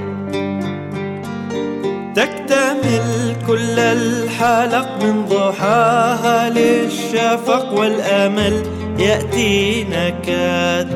[2.15, 8.63] تكتمل كل الحلق من ضحاها للشفق والأمل
[8.99, 10.89] يأتي نكاد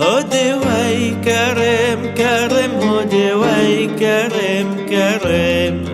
[0.00, 5.84] هدي وي كرم كرم هدي وي كرم كرم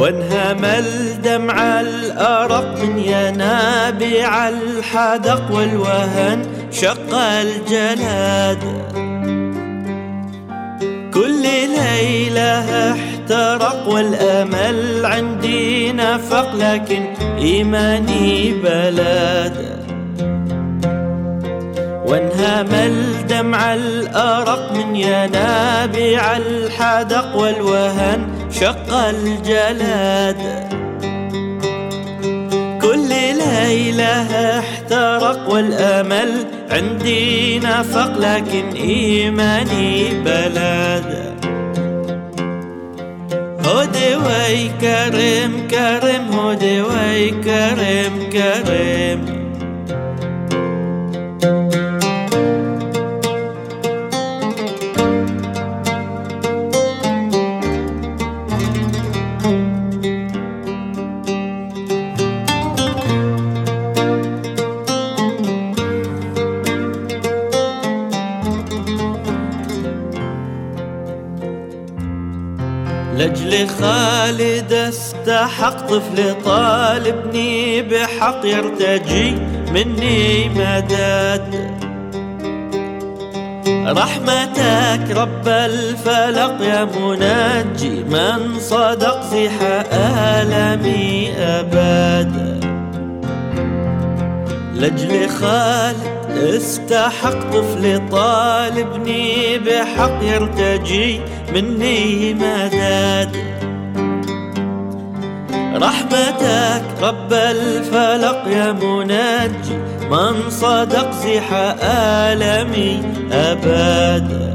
[0.00, 8.64] وانهمل الدمع الأرق من ينابيع الحدق والوهن شق الجلاد
[11.14, 17.02] كل ليلة احترق والأمل عندي نفق لكن
[17.38, 19.80] إيماني بلاد.
[22.06, 30.36] وانهمل دمع الأرق من ينابيع الحدق والوهن شق الجلاد.
[32.82, 36.30] كل ليلة احترق والأمل
[36.70, 41.08] عندي نفق لكن إيماني بلد
[43.66, 49.29] هودي وي كرم هودي وي كرم كرم.
[73.50, 79.34] لأجل خالد استحق طفل طالبني بحق يرتجي
[79.74, 81.70] مني مدد.
[83.86, 92.64] رحمتك رب الفلق يا منجي من صدق زح آلامي أبد.
[94.74, 101.20] لأجل خالد استحق طفل طالبني بحق يرتجي
[101.54, 103.36] مني مدد
[105.74, 109.74] رحمتك رب الفلق يا منجي
[110.10, 114.50] من صدق زح آلامي أبدا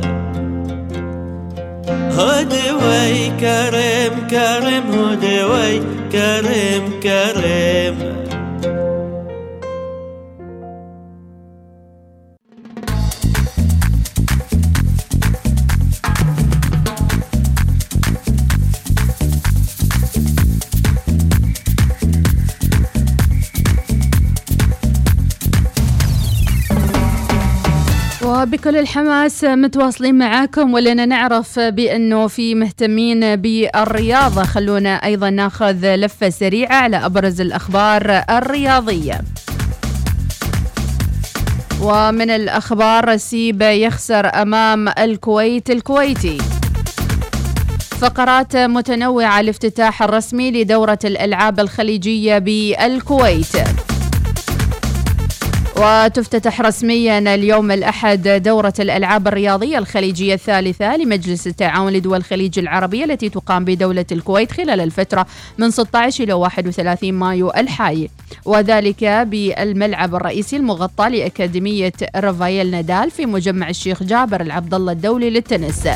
[2.17, 5.81] هدي وي كرم كرم هدي وي
[6.11, 6.89] كرم
[28.65, 34.43] وبكل الحماس متواصلين معاكم ولنا نعرف بأنه في مهتمين بالرياضة.
[34.43, 39.21] خلونا أيضا ناخذ لفة سريعة على أبرز الأخبار الرياضية.
[41.81, 46.37] ومن الأخبار سيب يخسر أمام الكويت الكويتي.
[47.99, 53.55] فقرات متنوعة الافتتاح الرسمي لدورة الألعاب الخليجية بالكويت.
[55.77, 63.29] وتفتتح رسميا اليوم الأحد دورة الألعاب الرياضية الخليجية الثالثة لمجلس التعاون لدول الخليج العربية التي
[63.29, 65.25] تقام بدولة الكويت خلال الفترة
[65.57, 68.09] من 16 إلى 31 مايو الحالي
[68.45, 75.87] وذلك بالملعب الرئيسي المغطى لأكاديمية رافائيل نادال في مجمع الشيخ جابر العبد الله الدولي للتنس.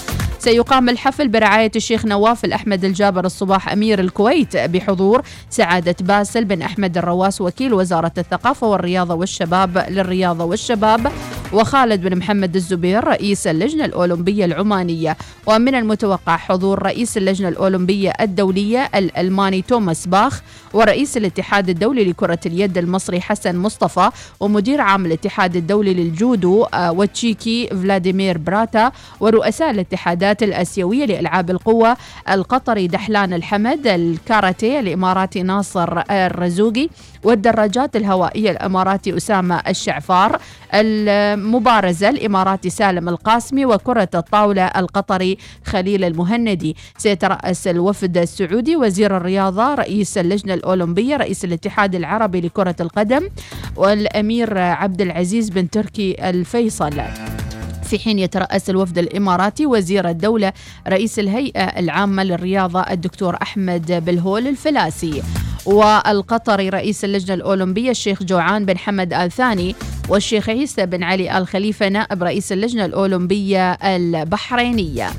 [0.49, 6.97] سيقام الحفل برعاية الشيخ نواف الأحمد الجابر الصباح أمير الكويت بحضور سعادة باسل بن أحمد
[6.97, 11.11] الرواس وكيل وزارة الثقافة والرياضة والشباب للرياضة والشباب.
[11.53, 18.89] وخالد بن محمد الزبير رئيس اللجنة الأولمبية العمانية ومن المتوقع حضور رئيس اللجنة الأولمبية الدولية
[18.95, 20.41] الألماني توماس باخ
[20.73, 27.67] ورئيس الاتحاد الدولي لكرة اليد المصري حسن مصطفى ومدير عام الاتحاد الدولي للجودو آه، وتشيكي
[27.67, 31.97] فلاديمير براتا ورؤساء الاتحادات الآسيوية لألعاب القوة
[32.29, 36.89] القطري دحلان الحمد الكاراتيه الإماراتي ناصر الرزوقي
[37.23, 40.41] والدراجات الهوائية الإماراتي أسامة الشعفار
[40.73, 46.75] المبارزة الإماراتي سالم القاسمي وكرة الطاولة القطري خليل المهندي.
[46.97, 53.29] سيترأس الوفد السعودي وزير الرياضة رئيس اللجنة الأولمبية رئيس الاتحاد العربي لكرة القدم
[53.75, 57.01] والأمير عبد العزيز بن تركي الفيصل.
[57.89, 60.53] في حين يترأس الوفد الإماراتي وزير الدولة
[60.87, 65.23] رئيس الهيئة العامة للرياضة الدكتور أحمد بالهول الفلاسي.
[65.65, 69.75] والقطري رئيس اللجنة الأولمبية الشيخ جوعان بن حمد آل ثاني
[70.09, 75.09] والشيخ عيسى بن علي آل خليفة نائب رئيس اللجنة الأولمبية البحرينية.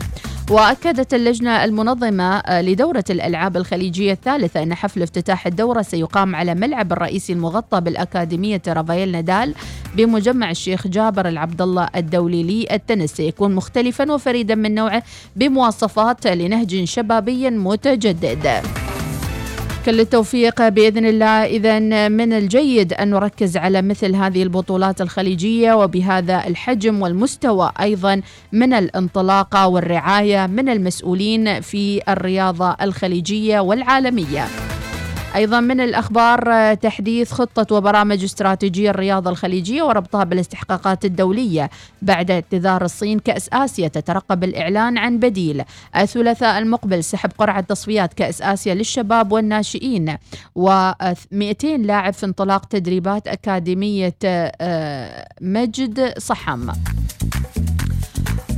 [0.50, 7.32] وأكدت اللجنة المنظمة لدورة الألعاب الخليجية الثالثة أن حفل افتتاح الدورة سيقام على ملعب الرئيسي
[7.32, 9.54] المغطى بالأكاديمية رافائيل نادال
[9.96, 13.10] بمجمع الشيخ جابر العبد الله الدولي للتنس.
[13.10, 15.02] سيكون مختلفا وفريدا من نوعه
[15.36, 18.79] بمواصفات لنهج شبابي متجدد.
[19.86, 21.78] كل التوفيق بإذن الله اذا
[22.08, 28.22] من الجيد أن نركز على مثل هذه البطولات الخليجية وبهذا الحجم والمستوى أيضا
[28.52, 34.46] من الانطلاقة والرعاية من المسؤولين في الرياضة الخليجية والعالمية.
[35.34, 41.70] أيضا من الأخبار تحديث خطة وبرامج استراتيجية الرياضة الخليجية وربطها بالاستحقاقات الدولية
[42.02, 45.62] بعد اعتذار الصين كأس آسيا تترقب الإعلان عن بديل.
[45.96, 50.16] الثلاثاء المقبل سحب قرعة تصفيات كأس آسيا للشباب والناشئين
[50.58, 54.14] و200 لاعب في انطلاق تدريبات أكاديمية
[55.40, 56.70] مجد صحم.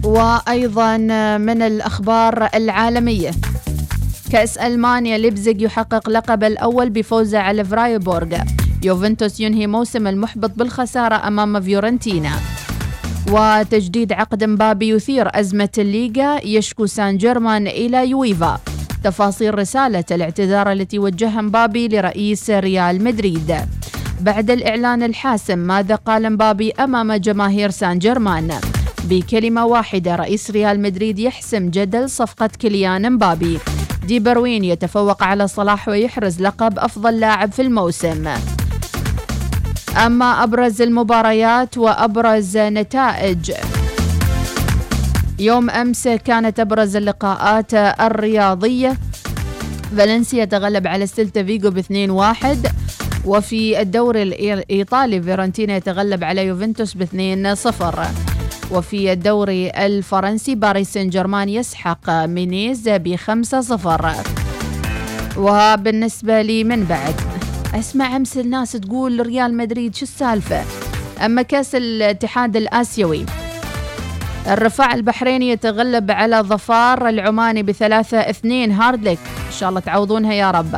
[0.04, 0.96] وأيضا
[1.36, 3.30] من الأخبار العالمية.
[4.32, 8.38] كأس ألمانيا ليبزيغ يحقق لقب الأول بفوزه على فرايبورغ.
[8.84, 12.30] يوفنتوس ينهي موسم المحبط بالخسارة أمام فيورنتينا.
[13.30, 18.60] وتجديد عقد مبابي يثير أزمة الليغا يشكو سان جيرمان إلى يويفا.
[19.04, 23.56] تفاصيل رسالة الاعتذار التي وجهها مبابي لرئيس ريال مدريد.
[24.20, 28.50] بعد الإعلان الحاسم ماذا قال مبابي أمام جماهير سان جيرمان؟
[29.04, 33.58] بكلمة واحدة رئيس ريال مدريد يحسم جدل صفقة كيليان مبابي.
[34.07, 38.28] دي بروين يتفوق على صلاح ويحرز لقب أفضل لاعب في الموسم.
[40.07, 43.53] أما أبرز المباريات وأبرز نتائج.
[45.38, 48.98] يوم أمس كانت أبرز اللقاءات الرياضية.
[49.96, 52.72] فالنسيا تغلب على سيلتا فيجو ب 2-1
[53.24, 58.31] وفي الدوري الإيطالي فيورنتينا يتغلب على يوفنتوس ب 2-0
[58.72, 67.14] وفي الدوري الفرنسي باريس سان جيرمان يسحق ميتز ب 5-0 وبالنسبة لي من بعد
[67.74, 70.64] أسمع أمس الناس تقول ريال مدريد شو السالفة؟
[71.24, 73.26] أما كأس الاتحاد الآسيوي
[74.46, 78.72] الرفاع البحريني يتغلب على ظفار العماني بثلاثة اثنين.
[78.72, 80.76] هاردلك إن شاء الله تعوضونها يا رب.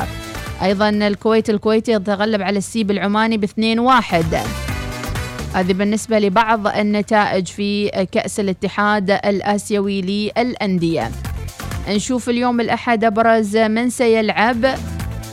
[0.63, 4.39] أيضا الكويت الكويتي يتغلب على السيب العماني باثنين واحد.
[5.55, 11.11] هذه بالنسبة لبعض النتائج في كأس الاتحاد الآسيوي للأندية.
[11.89, 14.75] نشوف اليوم الأحد أبرز من سيلعب.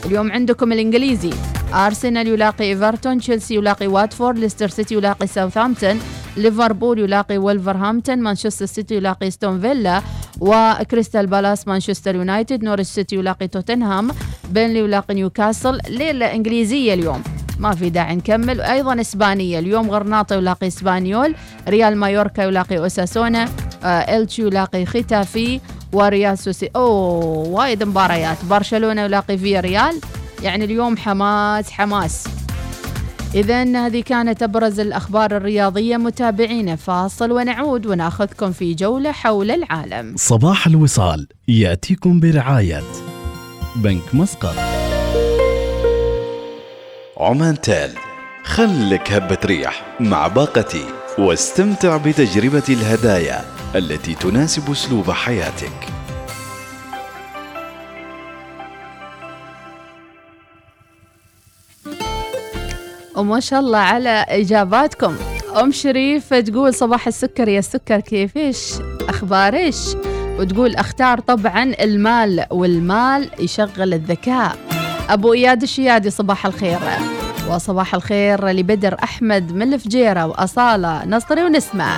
[0.06, 1.30] اليوم عندكم الإنجليزي.
[1.74, 6.00] أرسنال يلاقي إيفرتون تشيلسي يلاقي واتفورد ليستر سيتي يلاقي ساوثهامبتون
[6.36, 10.02] ليفربول يلاقي ولفرهامبتون مانشستر سيتي يلاقي أستون فيلا
[10.40, 14.10] وكريستال بالاس مانشستر يونايتد نوريتش سيتي يلاقي توتنهام
[14.50, 15.78] بيرنلي يلاقي نيوكاسل.
[15.88, 17.22] ليلة إنجليزية اليوم.
[17.62, 18.58] ما في داعي نكمل.
[18.58, 19.58] وأيضا إسبانية.
[19.58, 21.34] اليوم غرناطة يلاقي إسبانيول
[21.68, 23.48] ريال مايوركا يلاقي أوساسونا
[23.84, 25.60] آه إلتشي يلاقي ختافي
[25.92, 28.44] وريال سوسي أوه وايد مباريات.
[28.44, 30.00] برشلونة يلاقي فيا ريال
[30.42, 32.28] يعني اليوم حماس حماس.
[33.34, 35.96] إذا هذه كانت أبرز الأخبار الرياضية.
[35.96, 40.14] متابعين فاصل ونعود وناخذكم في جولة حول العالم.
[40.16, 41.26] صباح الوصال.
[41.48, 42.82] يأتيكم برعاية
[43.76, 44.81] بنك مسقط.
[47.22, 47.90] عمان تال.
[48.44, 50.84] خلك هبة ريح مع باقتي
[51.18, 53.44] واستمتع بتجربة الهدايا
[53.74, 55.72] التي تناسب أسلوب حياتك.
[63.16, 65.16] وما شاء الله على إجاباتكم.
[65.60, 68.72] أم شريف تقول صباح السكر يا السكر كيفش
[69.08, 69.96] أخبارش
[70.38, 74.71] وتقول أختار طبعا المال والمال يشغل الذكاء.
[75.10, 76.78] أبو إياد الشيادي صباح الخير.
[77.50, 81.96] وصباح الخير لبدر أحمد من الفجيرة وأصالة نصري ونسمع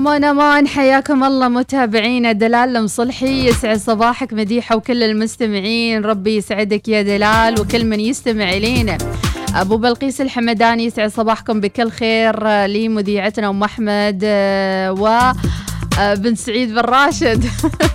[0.00, 0.68] أمان أمان.
[0.68, 6.04] حياكم الله متابعينا دلال المصلحي يسعد صباحك مديحة وكل المستمعين.
[6.04, 8.98] ربي يسعدك يا دلال وكل من يستمع إلينا.
[9.54, 15.06] أبو بلقيس الحمداني يسعد صباحكم بكل خير آه، لمذيعتنا أم أحمد آه، و
[15.98, 17.44] آه، بن سعيد بن راشد.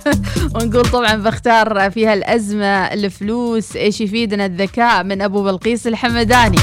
[0.54, 6.58] ونقول طبعا بختار في هالأزمة الفلوس إيش يفيدنا الذكاء من أبو بلقيس الحمداني.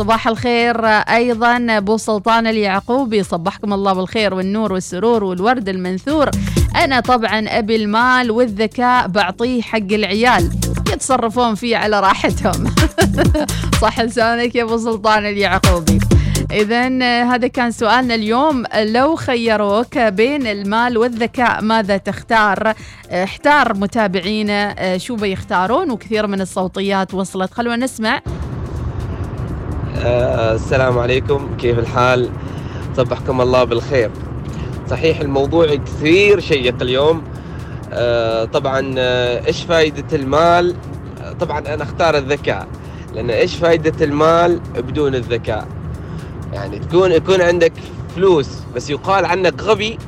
[0.00, 3.22] صباح الخير أيضا أبو سلطان اليعقوبي.
[3.22, 6.30] صبحكم الله بالخير والنور والسرور والورد المنثور.
[6.76, 10.50] أنا طبعا أبي المال والذكاء بعطيه حق العيال.
[10.92, 12.74] يتصرفون فيه على راحتهم.
[13.82, 15.98] صح لسانك يا أبو سلطان اليعقوبي.
[16.52, 16.88] إذا
[17.24, 18.64] هذا كان سؤالنا اليوم.
[18.74, 22.74] لو خيروك بين المال والذكاء ماذا تختار؟
[23.12, 27.54] احتار متابعينا شو بيختارون؟ وكثير من الصوتيات وصلت.
[27.54, 28.20] خلونا نسمع
[29.96, 31.56] آه السلام عليكم.
[31.58, 32.30] كيف الحال؟
[32.96, 34.10] صبحكم الله بالخير.
[34.90, 37.22] صحيح الموضوع كثير شيق اليوم.
[37.92, 40.74] آه طبعا آه إيش فائدة المال؟
[41.40, 42.66] طبعا أنا أختار الذكاء
[43.14, 45.66] لأن إيش فائدة المال بدون الذكاء؟
[46.52, 47.72] يعني تكون يكون عندك
[48.16, 49.98] فلوس بس يقال عنك غبي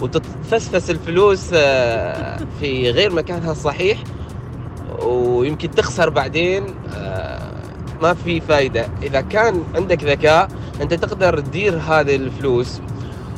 [0.00, 3.98] وتتفسفس الفلوس آه، في غير مكانها الصحيح
[5.02, 6.64] ويمكن تخسر بعدين
[8.02, 8.88] ما في فايدة.
[9.02, 10.48] إذا كان عندك ذكاء
[10.82, 12.80] أنت تقدر تدير هذه الفلوس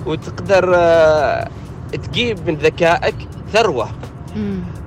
[0.06, 1.48] وتقدر آه،
[1.92, 3.14] تجيب من ذكائك
[3.52, 3.88] ثروة.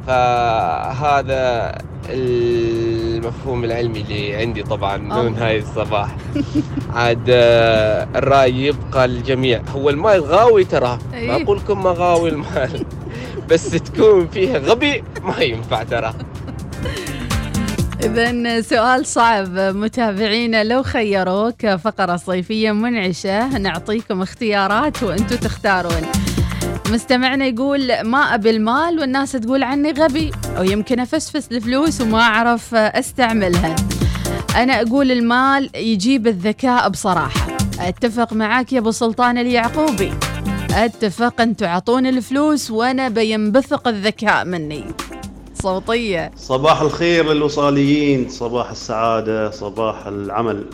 [0.07, 1.75] فهذا
[2.09, 6.15] المفهوم العلمي اللي عندي طبعا من هاي الصباح.
[6.93, 9.61] عاد آه، الرأي يبقى للجميع.
[9.75, 10.99] هو المال غاوي ترى.
[11.11, 11.43] ما إيه.
[11.43, 12.85] أقول لكم ما غاوي المال
[13.49, 16.13] بس تكون فيه غبي ما ينفع ترى.
[18.03, 19.59] إذا سؤال صعب.
[19.59, 26.01] متابعينا لو خيروك فقرة صيفية منعشة نعطيكم اختيارات وأنتم تختارون.
[26.89, 32.75] مستمعنا يقول ما أبي المال والناس تقول عني غبي أو يمكن أفسفس الفلوس وما أعرف
[32.75, 33.75] أستعملها.
[34.55, 37.47] أنا أقول المال يجيب الذكاء بصراحة.
[37.79, 40.13] أتفق معاك يا أبو سلطان اليعقوبي.
[40.71, 44.85] أتفق أنتوا أعطوني الفلوس وأنا بينبثق الذكاء مني.
[45.63, 46.31] صوتية.
[46.37, 50.65] صباح الخير للوصاليين صباح السعادة صباح العمل.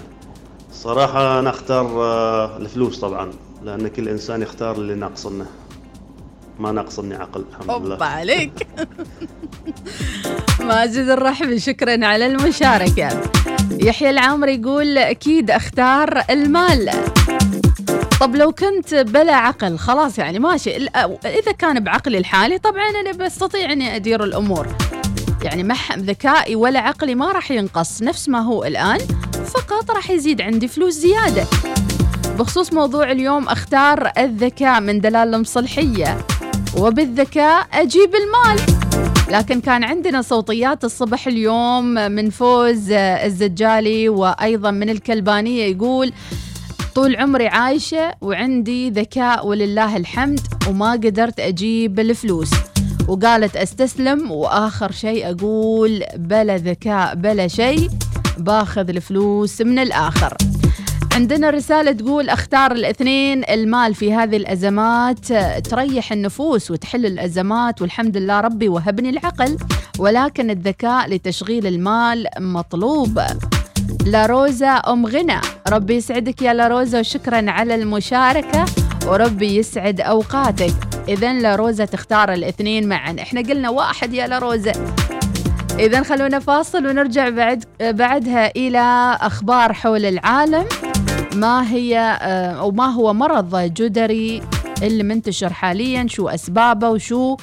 [0.74, 3.32] صراحة أنا أختار آه، الفلوس طبعا
[3.64, 5.46] لأن كل إنسان يختار اللي ناقصنه.
[6.60, 8.68] ما ناقصني عقل الحمد أوبا لله عليك.
[10.68, 13.22] ماجد الرحبي شكرا على المشاركة.
[13.72, 16.90] يحيى العامر يقول أكيد أختار المال.
[18.20, 20.76] طب لو كنت بلا عقل خلاص يعني ماشي.
[21.26, 24.68] إذا كان بعقلي الحالي طبعا أنا بستطيع أني أدير الأمور.
[25.44, 29.00] يعني مع ذكائي ولا عقلي ما راح ينقص نفس ما هو الآن.
[29.46, 31.46] فقط راح يزيد عندي فلوس زيادة.
[32.40, 36.18] بخصوص موضوع اليوم أختار الذكاء من دلال المصلحية
[36.78, 38.60] وبالذكاء أجيب المال.
[39.32, 46.14] لكن كان عندنا صوتيات الصبح اليوم من فوز الزجالي وأيضا من الكلبانية يقول
[46.96, 52.50] طول عمري عايشة وعندي ذكاء ولله الحمد وما قدرت أجيب الفلوس.
[53.08, 57.90] وقالت أستسلم وآخر شيء أقول بلا ذكاء بلا شيء
[58.38, 60.38] باخذ الفلوس من الآخر.
[61.14, 65.34] عندنا رسالة تقول أختار الاثنين المال في هذه الأزمات
[65.68, 69.58] تريح النفوس وتحل الأزمات والحمد لله ربي وهبني العقل.
[70.00, 73.22] ولكن الذكاء لتشغيل المال مطلوب.
[74.06, 75.42] لاروزا أم غنى.
[75.70, 78.66] ربي يسعدك يا لاروزا وشكرا على المشاركة
[79.08, 80.74] وربي يسعد أوقاتك.
[81.08, 83.16] إذا لاروزا تختار الاثنين معا.
[83.20, 84.72] إحنا قلنا واحد يا لاروزا
[85.80, 90.66] إذا خلونا فاصل ونرجع بعد بعدها إلى أخبار حول العالم.
[91.36, 94.42] ما هي آه، أو ما هو مرض جدري
[94.84, 97.38] اللي منتشر حاليا؟ شو أسبابه؟ وشو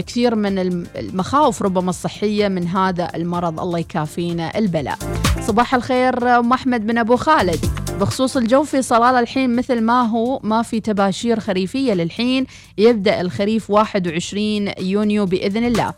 [0.00, 3.60] كثير من الم- المخاوف ربما الصحية من هذا المرض.
[3.60, 4.98] الله يكافينا البلاء.
[5.46, 7.64] صباح الخير أم أحمد بن أبو خالد.
[8.00, 12.46] بخصوص الجو في صلالة الحين مثل ما هو ما في تباشير خريفية للحين.
[12.78, 15.92] يبدأ الخريف 21 يونيو بإذن الله.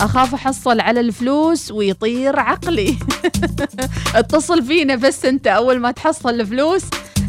[0.00, 2.96] أخاف أحصل على الفلوس ويطير عقلي.
[4.14, 6.82] اتصل فينا بس أنت أول ما تحصل الفلوس.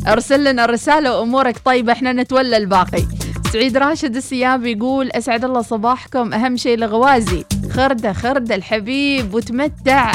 [0.08, 1.58] أرسل لنا رسالة وأمورك.
[1.66, 3.04] طيبة إحنا نتولى الباقي.
[3.54, 6.34] سعيد راشد السياب يقول أسعد الله صباحكم.
[6.34, 7.46] أهم شيء الغوازي.
[7.72, 10.12] خردة خردة الحبيب وتمتع.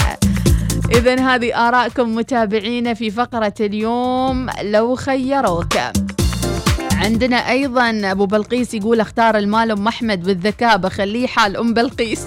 [0.91, 5.75] إذا هذه آرائكم متابعينا في فقرة اليوم لو خيروك.
[6.93, 12.27] عندنا أيضا أبو بلقيس يقول أختار المال أم أحمد والذكاء بخليه حال أم بلقيس.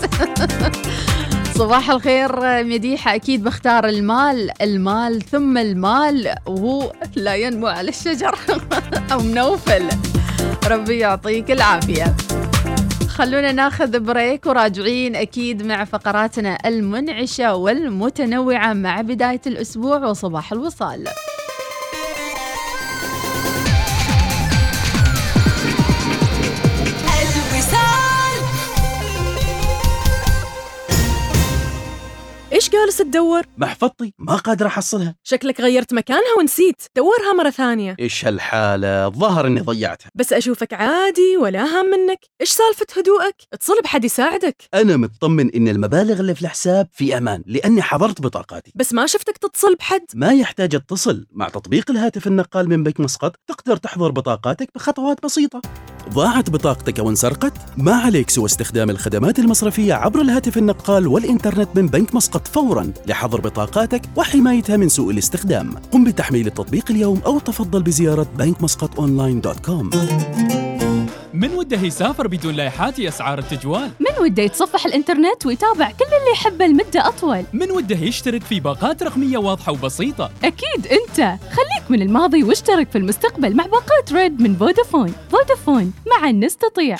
[1.59, 8.37] صباح الخير مديحة أكيد بختار المال المال ثم المال وهو لا ينمو على الشجر.
[9.11, 9.89] أو منوفل
[10.67, 12.15] ربي يعطيك العافية.
[13.07, 21.07] خلونا ناخذ بريك وراجعين أكيد مع فقراتنا المنعشة والمتنوعة مع بداية الأسبوع وصباح الوصال.
[32.85, 35.15] جالس تدور؟ محفظتي ما قادر أحصلها.
[35.23, 36.81] شكلك غيرت مكانها ونسيت.
[36.95, 37.95] دورها مرة ثانية.
[37.99, 40.09] إيش هالحالة؟ الظاهر إني ضيعتها.
[40.15, 42.19] بس أشوفك عادي ولا هامنك.
[42.41, 44.63] إيش سالفة هدوءك؟ اتصل بحد يساعدك.
[44.73, 48.71] أنا مطمن إن المبالغ اللي في الحساب في أمان لأني حظرت بطاقاتي.
[48.75, 50.05] بس ما شفتك تتصل بحد.
[50.15, 51.25] ما يحتاج اتصل.
[51.31, 55.61] مع تطبيق الهاتف النقال من بنك مسقط تقدر تحظر بطاقاتك بخطوات بسيطة.
[56.09, 61.87] ضاعت بطاقتك أو انسرقت؟ ما عليك سوى استخدام الخدمات المصرفية عبر الهاتف النقال والإنترنت من
[61.87, 67.83] بنك مسقط فورا لحظر بطاقاتك وحمايتها من سوء الاستخدام قم بتحميل التطبيق اليوم أو تفضل
[67.83, 69.89] بزيارة بنك مسقط online dot com
[71.35, 76.65] من وده يسافر بدون لايحات أسعار التجوال؟ من وده يتصفح الإنترنت ويتابع كل اللي يحبه
[76.65, 81.17] لمدة أطول؟ من وده يشترك في باقات رقمية واضحة وبسيطة؟ أكيد أنت.
[81.41, 85.13] خليك من الماضي واشترك في المستقبل مع باقات ريد من فودافون.
[85.31, 86.97] فودافون معا نستطيع.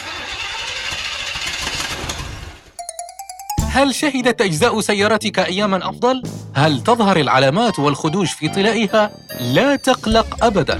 [3.71, 6.23] هل شهدت أجزاء سيارتك أياما أفضل؟
[6.53, 9.11] هل تظهر العلامات والخدوش في طلائها؟
[9.41, 10.79] لا تقلق أبداً.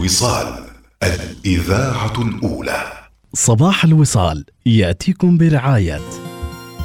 [0.00, 0.64] الوصال
[1.02, 2.92] الإذاعة الأولى.
[3.34, 6.00] صباح الوصال يأتيكم برعاية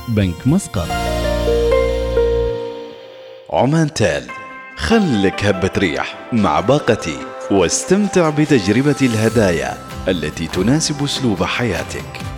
[0.07, 0.88] بنك مسقط.
[3.53, 4.24] عمان تال
[4.78, 7.18] خلك هبة ريح مع باقتي
[7.51, 12.35] واستمتع بتجربة الهدايا التي تناسب أسلوب حياتك.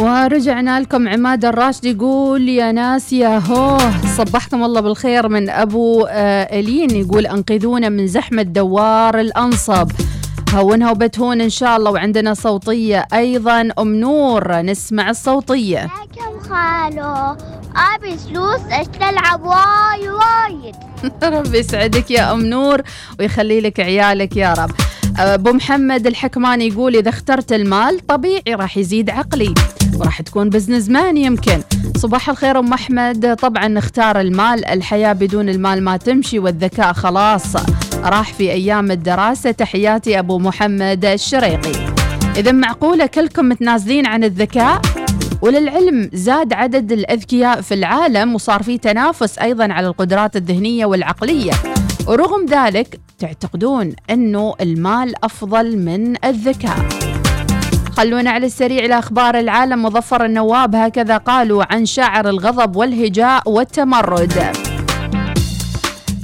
[0.00, 3.78] ورجعنا لكم عماد الراشد يقول يا ناس يا هو
[4.16, 9.90] صبحكم الله بالخير من أبو آه إلين يقول أنقذونا من زحمة دوار الأنصب.
[10.54, 13.68] هونها وبتهون إن شاء الله وعندنا صوتية أيضا.
[13.78, 15.90] أم نور نسمع الصوتية.
[16.16, 17.36] كم خالو
[17.94, 18.60] أبي فلوس
[19.00, 20.74] تلعب؟ واي وايد.
[21.38, 22.82] ربي يسعدك يا أم نور
[23.18, 24.70] ويخلي لك عيالك يا رب.
[25.18, 29.54] أبو محمد الحكماني يقول إذا اخترت المال طبيعي راح يزيد عقلي.
[29.94, 31.60] وراح تكون بزنس مان يمكن.
[31.96, 33.36] صباح الخير أم أحمد.
[33.36, 37.56] طبعا نختار المال الحياة بدون المال ما تمشي والذكاء خلاص.
[38.04, 39.50] راح في أيام الدراسة.
[39.50, 41.72] تحياتي أبو محمد الشريقي.
[42.36, 44.80] إذا معقولة كلكم متنازلين عن الذكاء؟
[45.42, 51.52] وللعلم زاد عدد الأذكياء في العالم وصار في تنافس أيضا على القدرات الذهنية والعقلية.
[52.06, 56.88] ورغم ذلك تعتقدون أنه المال أفضل من الذكاء.
[57.96, 59.82] خلونا على السريع إلى أخبار العالم.
[59.82, 64.52] مظفر النواب هكذا قالوا عن شاعر الغضب والهجاء والتمرد.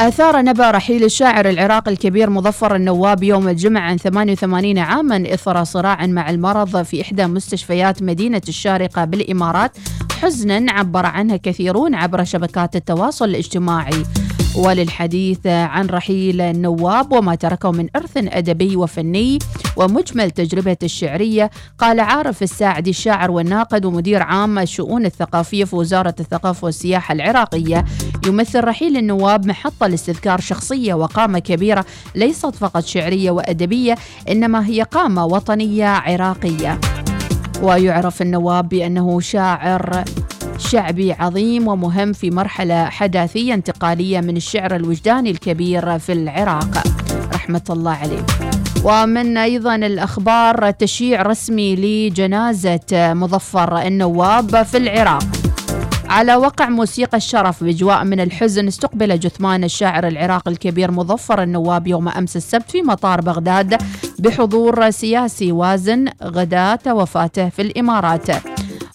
[0.01, 6.07] أثار نبأ رحيل الشاعر العراقي الكبير مظفر النواب يوم الجمعة عن 88 عاما إثر صراع
[6.07, 9.76] مع المرض في إحدى مستشفيات مدينة الشارقة بالإمارات
[10.22, 14.05] حزنا عبر عنها كثيرون عبر شبكات التواصل الاجتماعي.
[14.57, 19.39] وللحديث عن رحيل النواب وما تركه من إرث أدبي وفني
[19.77, 26.65] ومجمل تجربة الشعرية قال عارف الساعدي الشاعر والناقد ومدير عام الشؤون الثقافية في وزارة الثقافة
[26.65, 27.85] والسياحة العراقية.
[28.27, 31.85] يمثل رحيل النواب محطة لاستذكار شخصية وقامة كبيرة
[32.15, 33.95] ليست فقط شعرية وأدبية
[34.29, 36.81] إنما هي قامة وطنية عراقية.
[37.63, 40.05] ويعرف النواب بأنه شاعر
[40.63, 46.83] شعبي عظيم ومهم في مرحلة حداثية انتقالية من الشعر الوجداني الكبير في العراق.
[47.35, 48.27] رحمة الله عليه.
[48.85, 55.23] ومن أيضا الأخبار تشييع رسمي لجنازة مظفر النواب في العراق.
[56.09, 62.09] على وقع موسيقى الشرف بجواء من الحزن استقبل جثمان الشاعر العراقي الكبير مظفر النواب يوم
[62.09, 63.83] أمس السبت في مطار بغداد
[64.19, 68.27] بحضور سياسي وازن غداة وفاته في الإمارات.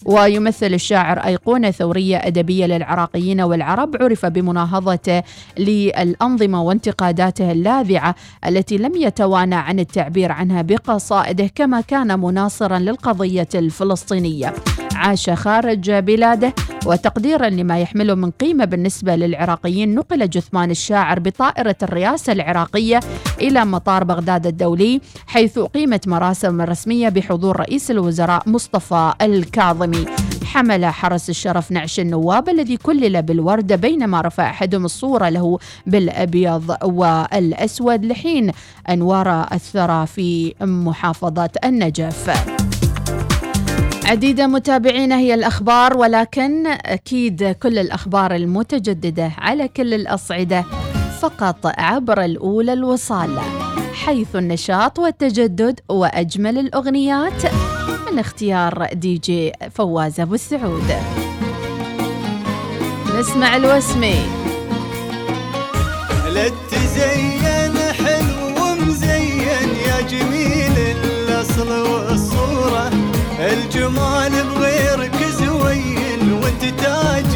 [0.08, 5.22] ويمثل الشاعر أيقونة ثورية أدبية للعراقيين والعرب عرف بمناهضته
[5.58, 8.14] للأنظمة وانتقاداته اللاذعة
[8.46, 14.54] التي لم يتوانى عن التعبير عنها بقصائده كما كان مناصرا للقضية الفلسطينية.
[14.98, 16.54] عاش خارج بلاده
[16.86, 23.00] وتقديرا لما يحمله من قيمة بالنسبة للعراقيين نقل جثمان الشاعر بطائرة الرئاسة العراقية
[23.40, 30.04] إلى مطار بغداد الدولي حيث أقيمت مراسم رسمية بحضور رئيس الوزراء مصطفى الكاظمي.
[30.44, 38.04] حمل حرس الشرف نعش النواب الذي كلل بالوردة بينما رفع أحدهم الصورة له بالأبيض والأسود
[38.04, 38.52] لحين
[38.88, 42.30] أنوار الثرى في محافظة النجف.
[44.08, 50.64] عديدة متابعينا هي الأخبار ولكن أكيد كل الأخبار المتجددة على كل الأصعدة
[51.20, 53.38] فقط عبر الأولى الوصال.
[54.04, 57.44] حيث النشاط والتجدد وأجمل الأغنيات
[58.12, 60.92] من اختيار دي جي فواز أبو السعود.
[63.18, 64.20] نسمع الوسمي.
[66.70, 72.37] تزين حلو ومزين يا جميل الأصل والصورة
[73.38, 77.27] الجمال بغيرك زوين وانت تاج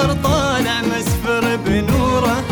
[0.00, 2.44] قمر طالع مسفر بنوره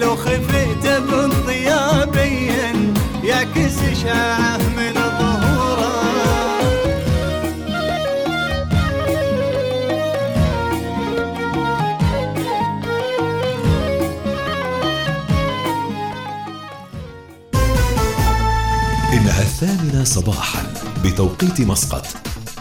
[0.00, 2.94] لو خفيت بالضياء بين
[3.24, 5.96] يعكس شعاعه من ظهوره.
[19.12, 20.72] إنها الثامنة صباحا
[21.04, 22.06] بتوقيت مسقط.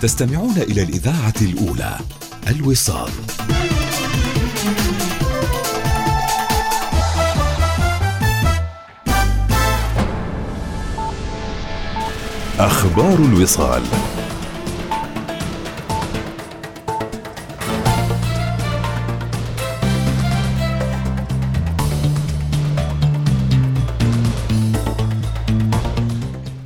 [0.01, 1.97] تستمعون إلى الإذاعة الأولى
[2.47, 3.11] الوصال.
[12.65, 13.81] أخبار الوصال.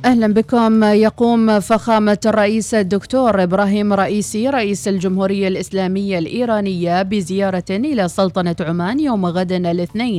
[0.04, 0.84] أهلا بكم.
[0.84, 9.26] يقوم فخامة الرئيس الدكتور إبراهيم رئيسي رئيس الجمهورية الإسلامية الإيرانية بزيارة إلى سلطنة عمان يوم
[9.26, 10.18] غد الاثنين.